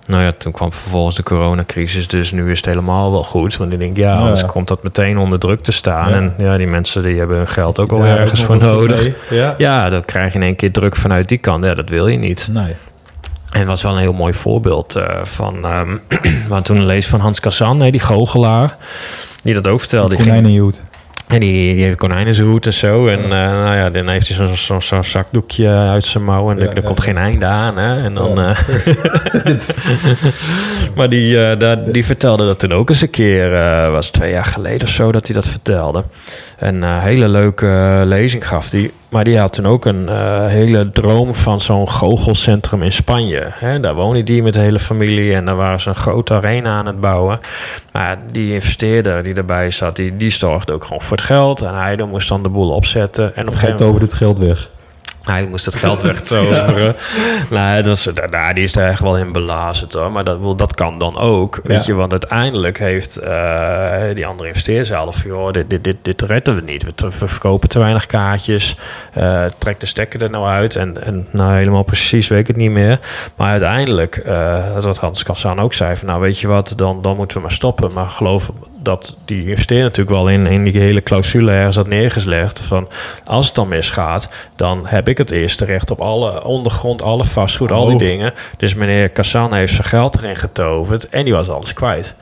Nou 0.07 0.23
ja, 0.23 0.31
toen 0.37 0.51
kwam 0.51 0.73
vervolgens 0.73 1.15
de 1.15 1.23
coronacrisis, 1.23 2.07
dus 2.07 2.31
nu 2.31 2.51
is 2.51 2.57
het 2.57 2.65
helemaal 2.65 3.11
wel 3.11 3.23
goed. 3.23 3.57
Want 3.57 3.73
ik 3.73 3.79
denk, 3.79 3.97
ja, 3.97 4.13
Ja. 4.13 4.19
anders 4.19 4.45
komt 4.45 4.67
dat 4.67 4.83
meteen 4.83 5.17
onder 5.17 5.39
druk 5.39 5.61
te 5.61 5.71
staan. 5.71 6.09
Ja. 6.09 6.15
En 6.15 6.33
ja, 6.37 6.57
die 6.57 6.67
mensen 6.67 7.03
die 7.03 7.17
hebben 7.17 7.37
hun 7.37 7.47
geld 7.47 7.79
ook 7.79 7.91
al 7.91 7.99
Daar 7.99 8.17
ergens 8.17 8.43
voor 8.43 8.57
nodig. 8.57 9.09
Ja. 9.57 9.89
Dan 9.89 10.05
krijg 10.05 10.33
je 10.33 10.39
in 10.39 10.45
één 10.45 10.55
keer 10.55 10.71
druk 10.71 10.95
vanuit 10.95 11.29
die 11.29 11.37
kant. 11.37 11.63
Ja, 11.63 11.73
dat 11.73 11.89
wil 11.89 12.07
je 12.07 12.17
niet. 12.17 12.47
Nee. 12.51 12.75
En 13.51 13.67
was 13.67 13.81
wel 13.81 13.91
een 13.91 13.97
heel 13.97 14.13
mooi 14.13 14.33
voorbeeld 14.33 14.95
uh, 14.97 15.03
van... 15.23 15.65
Um, 15.75 16.01
we 16.49 16.61
toen 16.61 16.85
lees 16.85 17.07
van 17.07 17.19
Hans 17.19 17.39
Kazan, 17.39 17.79
die 17.79 17.99
goochelaar... 17.99 18.77
die 19.43 19.53
dat 19.53 19.67
ook 19.67 19.79
vertelde. 19.79 20.15
Konijnenjoet. 20.15 20.83
En 21.27 21.39
die, 21.39 21.73
die 21.73 21.83
heeft 21.83 21.97
konijn 21.97 22.27
in 22.27 22.33
zijn 22.33 22.47
hoed 22.47 22.65
en 22.65 22.73
zo. 22.73 23.07
En 23.07 23.19
uh, 23.19 23.29
nou 23.29 23.75
ja, 23.75 23.89
dan 23.89 24.07
heeft 24.07 24.27
hij 24.27 24.37
zo'n 24.37 24.55
zo, 24.55 24.79
zo 24.79 25.01
zakdoekje 25.01 25.69
uit 25.69 26.05
zijn 26.05 26.23
mouw. 26.23 26.51
En 26.51 26.57
ja, 26.57 26.65
er, 26.65 26.73
er 26.73 26.83
komt 26.83 27.01
geen 27.01 27.17
einde 27.17 27.45
aan. 27.45 27.77
Hè? 27.77 28.03
En 28.03 28.13
dan, 28.13 28.35
ja. 28.35 28.55
uh, 29.45 29.55
maar 30.95 31.09
die, 31.09 31.57
uh, 31.57 31.73
die 31.91 32.05
vertelde 32.05 32.45
dat 32.45 32.59
toen 32.59 32.73
ook 32.73 32.89
eens 32.89 33.01
een 33.01 33.09
keer. 33.09 33.51
was 33.91 34.09
twee 34.09 34.31
jaar 34.31 34.45
geleden 34.45 34.81
of 34.81 34.89
zo 34.89 35.11
dat 35.11 35.25
hij 35.25 35.35
dat 35.35 35.47
vertelde. 35.47 36.03
Een 36.59 36.83
hele 36.99 37.27
leuke 37.27 38.01
lezing 38.05 38.47
gaf 38.47 38.71
hij. 38.71 38.91
Maar 39.15 39.23
die 39.23 39.39
had 39.39 39.53
toen 39.53 39.65
ook 39.65 39.85
een 39.85 40.07
uh, 40.09 40.45
hele 40.45 40.89
droom 40.91 41.35
van 41.35 41.59
zo'n 41.59 41.89
goochelcentrum 41.89 42.83
in 42.83 42.91
Spanje. 42.91 43.47
Daar 43.81 43.95
woonde 43.95 44.23
die 44.23 44.43
met 44.43 44.53
de 44.53 44.59
hele 44.59 44.79
familie 44.79 45.33
en 45.33 45.45
daar 45.45 45.55
waren 45.55 45.79
ze 45.79 45.89
een 45.89 45.95
grote 45.95 46.33
arena 46.33 46.77
aan 46.77 46.85
het 46.85 46.99
bouwen. 46.99 47.39
Maar 47.91 48.17
die 48.31 48.53
investeerder 48.53 49.23
die 49.23 49.33
erbij 49.33 49.69
zat, 49.69 49.95
die, 49.95 50.17
die 50.17 50.29
zorgde 50.29 50.73
ook 50.73 50.83
gewoon 50.83 51.01
voor 51.01 51.17
het 51.17 51.25
geld. 51.25 51.61
En 51.61 51.73
hij 51.73 51.97
moest 52.09 52.29
dan 52.29 52.43
de 52.43 52.49
boel 52.49 52.69
opzetten. 52.69 53.35
En 53.35 53.47
op 53.47 53.53
een 53.53 53.59
gegeven 53.59 53.69
moment... 53.69 53.89
over 53.89 54.01
het 54.01 54.13
geld 54.13 54.39
weg. 54.39 54.69
Hij 55.25 55.47
moest 55.47 55.65
het 55.71 55.75
geld 55.75 56.01
wegtoveren. 56.01 56.95
nou, 57.49 57.75
dat 57.75 57.85
was, 57.85 58.09
nou, 58.29 58.53
die 58.53 58.63
is 58.63 58.75
er 58.75 58.87
echt 58.87 59.01
wel 59.01 59.17
in 59.17 59.31
belazerd 59.31 59.93
hoor. 59.93 60.11
Maar 60.11 60.23
dat, 60.23 60.59
dat 60.59 60.73
kan 60.73 60.99
dan 60.99 61.17
ook. 61.17 61.59
Weet 61.63 61.85
ja. 61.85 61.93
je, 61.93 61.93
want 61.93 62.11
uiteindelijk 62.11 62.79
heeft 62.79 63.23
uh, 63.23 63.93
die 64.13 64.25
andere 64.25 64.47
investeerder 64.47 64.85
zelf... 64.85 65.23
joh, 65.23 65.51
dit, 65.51 65.69
dit, 65.69 65.83
dit, 65.83 65.97
dit 66.01 66.21
redden 66.21 66.55
we 66.55 66.61
niet. 66.61 66.83
We, 66.83 67.09
we 67.19 67.27
verkopen 67.27 67.69
te 67.69 67.79
weinig 67.79 68.05
kaartjes. 68.05 68.77
Uh, 69.17 69.45
trek 69.57 69.79
de 69.79 69.85
stekker 69.85 70.23
er 70.23 70.29
nou 70.29 70.45
uit. 70.45 70.75
En, 70.75 71.03
en 71.03 71.27
nou, 71.31 71.53
helemaal 71.53 71.83
precies 71.83 72.27
weet 72.27 72.39
ik 72.39 72.47
het 72.47 72.55
niet 72.55 72.71
meer. 72.71 72.99
Maar 73.35 73.51
uiteindelijk, 73.51 74.23
uh, 74.25 74.77
wat 74.79 74.97
Hans 74.97 75.23
Kassan 75.23 75.59
ook 75.59 75.73
zei... 75.73 75.95
Van, 75.95 76.07
nou, 76.07 76.21
weet 76.21 76.39
je 76.39 76.47
wat, 76.47 76.73
dan, 76.75 77.01
dan 77.01 77.15
moeten 77.15 77.37
we 77.37 77.43
maar 77.43 77.51
stoppen. 77.51 77.93
Maar 77.93 78.09
geloof 78.09 78.51
dat 78.85 79.15
die 79.25 79.47
investeerder 79.47 79.85
natuurlijk 79.85 80.15
wel 80.15 80.29
in, 80.29 80.45
in 80.45 80.63
die 80.63 80.79
hele 80.79 81.03
clausule 81.03 81.51
ergens 81.51 81.75
had 81.75 81.87
neergelegd. 81.87 82.59
Van 82.59 82.87
als 83.25 83.45
het 83.45 83.55
dan 83.55 83.67
misgaat, 83.67 84.29
dan 84.55 84.87
heb 84.87 85.07
ik 85.07 85.17
het 85.17 85.31
eerste 85.31 85.65
recht 85.65 85.91
op 85.91 86.01
alle 86.01 86.43
ondergrond, 86.43 87.01
alle 87.01 87.23
vastgoed, 87.23 87.71
al 87.71 87.85
die 87.85 87.97
dingen. 87.97 88.33
Dus 88.57 88.75
meneer 88.75 89.09
Kassan 89.09 89.53
heeft 89.53 89.73
zijn 89.73 89.87
geld 89.87 90.17
erin 90.17 90.35
getoverd 90.35 91.09
en 91.09 91.23
die 91.23 91.33
was 91.33 91.49
alles 91.49 91.73
kwijt. 91.73 92.15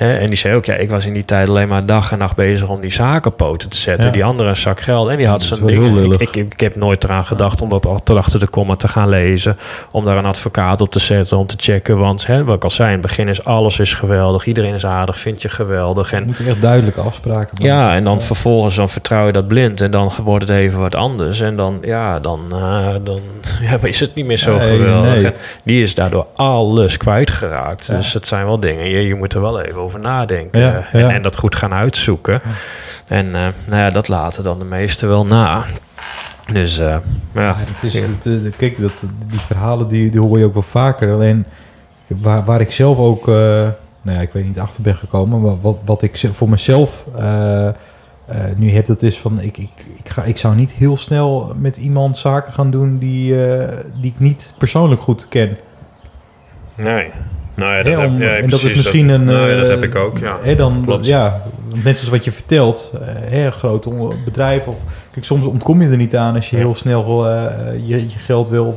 En 0.00 0.26
die 0.26 0.36
zei 0.36 0.54
ook, 0.54 0.64
ja, 0.64 0.74
ik 0.74 0.90
was 0.90 1.06
in 1.06 1.12
die 1.12 1.24
tijd 1.24 1.48
alleen 1.48 1.68
maar 1.68 1.86
dag 1.86 2.12
en 2.12 2.18
nacht 2.18 2.36
bezig 2.36 2.68
om 2.68 2.80
die 2.80 2.92
zaken 2.92 3.34
poten 3.34 3.68
te 3.70 3.76
zetten. 3.76 4.06
Ja. 4.06 4.12
Die 4.12 4.24
andere 4.24 4.48
een 4.48 4.56
zak 4.56 4.80
geld. 4.80 5.08
En 5.08 5.16
die 5.16 5.26
had 5.26 5.42
zijn 5.42 5.66
dingen. 5.66 6.12
Ik, 6.12 6.20
ik, 6.20 6.36
ik, 6.36 6.60
heb 6.60 6.76
nooit 6.76 7.04
eraan 7.04 7.24
gedacht 7.24 7.60
om 7.60 7.68
dat 7.68 7.82
tot 7.82 8.16
achter 8.16 8.40
de 8.40 8.46
komma 8.46 8.76
te 8.76 8.88
gaan 8.88 9.08
lezen. 9.08 9.58
Om 9.90 10.04
daar 10.04 10.16
een 10.16 10.26
advocaat 10.26 10.80
op 10.80 10.90
te 10.90 10.98
zetten, 10.98 11.38
om 11.38 11.46
te 11.46 11.54
checken. 11.58 11.98
Want 11.98 12.26
hè, 12.26 12.44
wat 12.44 12.56
ik 12.56 12.64
al 12.64 12.70
zei, 12.70 12.88
in 12.88 12.98
het 12.98 13.06
begin 13.06 13.28
is 13.28 13.44
alles 13.44 13.78
is 13.78 13.94
geweldig. 13.94 14.46
Iedereen 14.46 14.74
is 14.74 14.86
aardig, 14.86 15.18
vind 15.18 15.42
je 15.42 15.48
geweldig. 15.48 16.09
En, 16.12 16.34
echt 16.46 16.62
duidelijke 16.62 17.00
afspraken 17.00 17.56
maken. 17.58 17.64
Ja, 17.64 17.94
en 17.94 18.04
dan 18.04 18.14
ja. 18.18 18.20
vervolgens 18.20 18.74
dan 18.74 18.88
vertrouw 18.88 19.26
je 19.26 19.32
dat 19.32 19.48
blind. 19.48 19.80
En 19.80 19.90
dan 19.90 20.10
wordt 20.22 20.48
het 20.48 20.56
even 20.56 20.80
wat 20.80 20.94
anders. 20.94 21.40
En 21.40 21.56
dan, 21.56 21.78
ja, 21.82 22.18
dan, 22.18 22.40
uh, 22.52 22.94
dan 23.04 23.20
ja, 23.68 23.78
is 23.82 24.00
het 24.00 24.14
niet 24.14 24.26
meer 24.26 24.36
zo 24.36 24.56
Nee, 24.56 24.76
geweldig. 24.76 25.14
nee. 25.14 25.24
En 25.24 25.34
die 25.62 25.82
is 25.82 25.94
daardoor 25.94 26.26
alles 26.34 26.96
kwijtgeraakt. 26.96 27.88
Dus 27.90 28.12
het 28.12 28.26
zijn 28.26 28.44
wel 28.46 28.60
dingen. 28.60 28.90
Je, 28.90 29.06
je 29.06 29.14
moet 29.14 29.34
er 29.34 29.40
wel 29.40 29.60
even 29.60 29.80
over 29.80 30.00
nadenken. 30.00 30.60
Ja, 30.60 30.86
En, 30.92 31.00
ja. 31.00 31.10
en 31.10 31.22
dat 31.22 31.36
goed 31.36 31.54
gaan 31.54 31.74
uitzoeken. 31.74 32.40
En 33.06 33.26
uh, 33.26 33.32
nou 33.64 33.82
ja, 33.82 33.90
dat 33.90 34.08
laten 34.08 34.44
dan 34.44 34.58
de 34.58 34.64
meesten 34.64 35.08
wel 35.08 35.26
na. 35.26 35.64
Dus 36.52 36.78
uh, 36.78 36.86
ja. 36.86 37.02
Ja, 37.34 37.54
het 37.58 37.82
is, 37.82 37.94
het, 37.94 38.26
eh, 38.26 38.52
kijk, 38.56 38.80
dat, 38.80 39.06
die 39.26 39.40
verhalen 39.40 39.88
die, 39.88 40.10
die 40.10 40.20
hoor 40.20 40.38
je 40.38 40.44
ook 40.44 40.52
wel 40.52 40.62
vaker. 40.62 41.12
Alleen 41.12 41.44
waar, 42.06 42.44
waar 42.44 42.60
ik 42.60 42.72
zelf 42.72 42.98
ook, 42.98 43.30
nou 44.02 44.16
ja, 44.16 44.22
ik 44.22 44.32
weet 44.32 44.44
niet 44.44 44.58
achter 44.58 44.82
ben 44.82 44.96
gekomen, 44.96 45.40
maar 45.40 45.60
wat, 45.60 45.78
wat 45.84 46.02
ik 46.02 46.28
voor 46.32 46.48
mezelf 46.48 47.06
uh, 47.16 47.68
nu 48.56 48.70
heb, 48.70 48.86
dat 48.86 49.02
is 49.02 49.18
van 49.18 49.40
ik, 49.40 49.58
ik, 49.58 49.70
ik, 49.98 50.08
ga, 50.08 50.24
ik 50.24 50.38
zou 50.38 50.56
niet 50.56 50.72
heel 50.72 50.96
snel 50.96 51.54
met 51.58 51.76
iemand 51.76 52.16
zaken 52.16 52.52
gaan 52.52 52.70
doen 52.70 52.98
die, 52.98 53.34
die 54.00 54.10
ik 54.10 54.18
niet 54.18 54.54
persoonlijk 54.58 55.00
goed 55.00 55.28
ken. 55.28 55.56
Nee. 56.76 57.10
Nou 57.60 57.76
ja, 57.76 57.82
dat, 57.82 57.96
heb, 57.96 58.10
ja, 58.20 58.36
en 58.36 58.48
dat 58.48 58.62
is 58.62 58.76
misschien 58.76 59.08
een. 59.08 59.24
nou 59.24 59.50
ja, 59.50 59.56
dat 59.56 59.64
eh, 59.64 59.70
heb 59.70 59.82
ik 59.82 59.94
ook, 59.94 60.18
ja. 60.18 60.38
Hè, 60.42 60.56
dan, 60.56 60.82
Klopt. 60.84 61.06
ja, 61.06 61.42
net 61.84 61.96
zoals 61.96 62.08
wat 62.08 62.24
je 62.24 62.32
vertelt, 62.32 62.90
eh, 62.94 63.00
hè, 63.30 63.46
een 63.46 63.52
groot 63.52 63.88
bedrijf. 64.24 64.66
Of, 64.66 64.80
kijk, 65.10 65.24
soms 65.24 65.46
ontkom 65.46 65.82
je 65.82 65.88
er 65.88 65.96
niet 65.96 66.16
aan 66.16 66.34
als 66.34 66.50
je 66.50 66.56
heel 66.56 66.74
snel 66.74 67.28
eh, 67.28 67.52
je, 67.86 67.96
je 67.96 68.18
geld 68.18 68.48
wil. 68.48 68.66
Of 68.66 68.76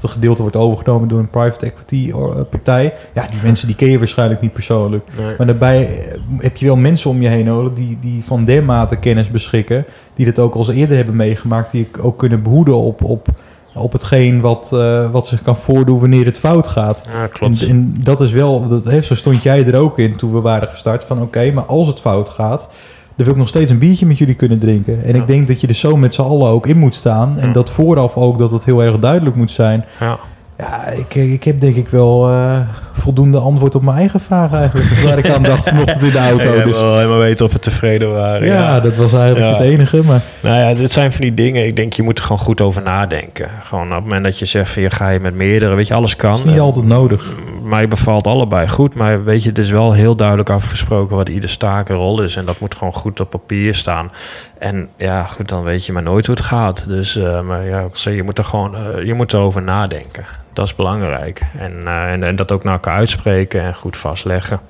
dat 0.00 0.10
gedeelte 0.10 0.42
wordt 0.42 0.56
overgenomen 0.56 1.08
door 1.08 1.18
een 1.18 1.30
private 1.30 1.66
equity 1.66 2.10
eh, 2.10 2.40
partij. 2.50 2.94
Ja, 3.14 3.26
die 3.26 3.40
mensen 3.42 3.66
die 3.66 3.76
ken 3.76 3.88
je 3.88 3.98
waarschijnlijk 3.98 4.40
niet 4.40 4.52
persoonlijk. 4.52 5.08
Nee. 5.18 5.34
Maar 5.38 5.46
daarbij 5.46 5.86
eh, 5.86 6.18
heb 6.38 6.56
je 6.56 6.66
wel 6.66 6.76
mensen 6.76 7.10
om 7.10 7.22
je 7.22 7.28
heen 7.28 7.44
nodig 7.44 7.72
die, 7.72 7.98
die 8.00 8.24
van 8.24 8.44
dermate 8.44 8.96
kennis 8.96 9.30
beschikken. 9.30 9.84
Die 10.14 10.24
dit 10.24 10.38
ook 10.38 10.54
al 10.54 10.60
eens 10.60 10.68
eerder 10.68 10.96
hebben 10.96 11.16
meegemaakt. 11.16 11.70
Die 11.70 11.88
ook 12.00 12.18
kunnen 12.18 12.42
behoeden 12.42 12.76
op, 12.76 13.02
op, 13.02 13.28
op 13.74 13.92
hetgeen 13.92 14.40
wat, 14.40 14.70
wat 15.12 15.26
zich 15.26 15.42
kan 15.42 15.56
voordoen 15.56 16.00
wanneer 16.00 16.24
het 16.24 16.38
fout 16.38 16.66
gaat. 16.66 17.02
Ja, 17.12 17.26
klopt. 17.26 17.62
En, 17.62 17.68
en 17.68 17.96
dat 18.02 18.20
is 18.20 18.32
wel, 18.32 18.68
dat, 18.68 18.84
hè, 18.84 19.02
zo 19.02 19.14
stond 19.14 19.42
jij 19.42 19.66
er 19.66 19.76
ook 19.76 19.98
in 19.98 20.16
toen 20.16 20.32
we 20.32 20.40
waren 20.40 20.68
gestart. 20.68 21.04
Van 21.04 21.22
oké, 21.22 21.50
maar 21.50 21.64
als 21.64 21.86
het 21.86 22.00
fout 22.00 22.28
gaat, 22.28 22.68
dan 23.16 23.24
wil 23.26 23.34
ik 23.34 23.36
nog 23.40 23.48
steeds 23.48 23.70
een 23.70 23.78
biertje 23.78 24.06
met 24.06 24.18
jullie 24.18 24.34
kunnen 24.34 24.58
drinken. 24.58 25.02
En 25.04 25.14
Ja. 25.14 25.20
ik 25.20 25.26
denk 25.26 25.48
dat 25.48 25.60
je 25.60 25.66
er 25.66 25.74
zo 25.74 25.96
met 25.96 26.14
z'n 26.14 26.22
allen 26.22 26.48
ook 26.48 26.66
in 26.66 26.76
moet 26.78 26.94
staan. 26.94 27.38
En 27.38 27.46
Ja. 27.46 27.52
dat 27.52 27.70
vooraf 27.70 28.16
ook 28.16 28.38
dat 28.38 28.50
het 28.50 28.64
heel 28.64 28.82
erg 28.82 28.98
duidelijk 28.98 29.36
moet 29.36 29.50
zijn. 29.50 29.84
ja. 30.00 30.18
Ja, 30.58 30.86
ik, 30.86 31.14
ik 31.14 31.44
heb 31.44 31.60
denk 31.60 31.76
ik 31.76 31.88
wel 31.88 32.28
eh, 32.28 32.58
voldoende 32.92 33.38
antwoord 33.38 33.74
op 33.74 33.82
mijn 33.82 33.96
eigen 33.96 34.20
vraag 34.20 34.52
eigenlijk. 34.52 34.88
Waar 35.04 35.18
ik 35.18 35.28
aan 35.28 35.42
dacht 35.42 35.68
vanochtend 35.68 36.02
in 36.02 36.10
de 36.10 36.18
auto. 36.18 36.54
Ja, 36.56 36.64
Dus, 36.64 36.78
wel 36.78 36.96
helemaal 36.96 37.18
weten 37.18 37.46
of 37.46 37.52
we 37.52 37.58
tevreden 37.58 38.10
waren. 38.12 38.46
ja, 38.48 38.80
dat 38.80 38.96
was 38.96 39.12
eigenlijk 39.12 39.52
Ja. 39.52 39.62
het 39.62 39.70
enige. 39.72 40.02
Maar 40.04 40.20
Nou 40.42 40.56
ja, 40.58 40.74
dit 40.74 40.92
zijn 40.92 41.12
van 41.12 41.20
die 41.20 41.34
dingen. 41.34 41.66
Ik 41.66 41.76
denk, 41.76 41.92
je 41.92 42.02
moet 42.02 42.18
er 42.18 42.24
gewoon 42.24 42.38
goed 42.38 42.60
over 42.60 42.82
nadenken. 42.82 43.48
Gewoon 43.62 43.86
op 43.88 43.94
het 43.94 44.02
moment 44.02 44.24
dat 44.24 44.38
je 44.38 44.44
zegt, 44.44 44.70
van, 44.70 44.82
je 44.82 44.90
ga 44.90 45.08
je 45.08 45.20
met 45.20 45.34
meerdere, 45.34 45.74
weet 45.74 45.86
je, 45.86 45.94
alles 45.94 46.16
kan. 46.16 46.32
het 46.32 46.44
is 46.44 46.50
niet 46.50 46.60
altijd 46.60 46.86
nodig. 46.86 47.34
Mij 47.64 47.88
bevalt 47.88 48.26
allebei 48.26 48.68
goed. 48.68 48.94
Maar 48.94 49.24
weet 49.24 49.42
je, 49.42 49.48
het 49.48 49.58
is 49.58 49.70
wel 49.70 49.92
heel 49.92 50.16
duidelijk 50.16 50.50
afgesproken 50.50 51.16
wat 51.16 51.28
ieder 51.28 51.56
takenrol 51.58 52.22
is. 52.22 52.36
En 52.36 52.44
dat 52.44 52.60
moet 52.60 52.74
gewoon 52.74 52.92
goed 52.92 53.20
op 53.20 53.30
papier 53.30 53.74
staan. 53.74 54.10
En 54.58 54.88
ja, 54.96 55.24
goed, 55.24 55.48
dan 55.48 55.62
weet 55.62 55.86
je 55.86 55.92
maar 55.92 56.02
nooit 56.02 56.26
hoe 56.26 56.34
het 56.34 56.44
gaat. 56.44 56.88
Dus, 56.88 57.16
eh, 57.16 57.40
maar 57.40 57.64
ja, 57.66 57.80
ik 57.80 57.96
zeg, 57.96 58.14
je 58.14 58.22
moet 58.22 58.38
er 58.38 58.44
gewoon 58.44 58.76
eh, 58.76 59.04
je 59.06 59.14
moet 59.14 59.32
erover 59.32 59.62
nadenken. 59.62 60.24
Dat 60.52 60.66
is 60.66 60.74
belangrijk. 60.74 61.42
En, 61.58 61.86
eh, 61.86 62.12
en, 62.12 62.22
en 62.22 62.36
dat 62.36 62.52
ook 62.52 62.64
naar 62.64 62.72
elkaar 62.72 62.96
uitspreken 62.96 63.62
en 63.62 63.74
goed 63.74 63.96
vastleggen. 63.96 64.60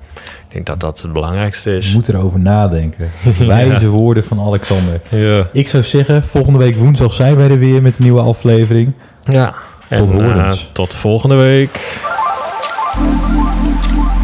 Ik 0.47 0.51
denk 0.51 0.65
dat 0.65 0.79
dat 0.79 1.01
het 1.01 1.13
belangrijkste 1.13 1.69
Je 1.71 1.77
is. 1.77 1.93
moet 1.93 2.07
erover 2.09 2.39
nadenken. 2.39 3.11
Wijze 3.39 3.87
woorden 3.87 4.23
van 4.23 4.39
Alexander. 4.39 4.99
Ja. 5.09 5.47
Ik 5.51 5.67
zou 5.67 5.83
zeggen, 5.83 6.23
volgende 6.23 6.59
week 6.59 6.75
woensdag 6.75 7.13
zijn 7.13 7.35
wij 7.35 7.49
er 7.49 7.59
weer 7.59 7.81
met 7.81 7.97
een 7.97 8.03
nieuwe 8.03 8.21
aflevering. 8.21 8.91
ja. 9.23 9.53
En, 9.87 10.05
Tot 10.05 10.69
tot 10.73 10.93
volgende 10.93 11.35
week. 11.35 11.99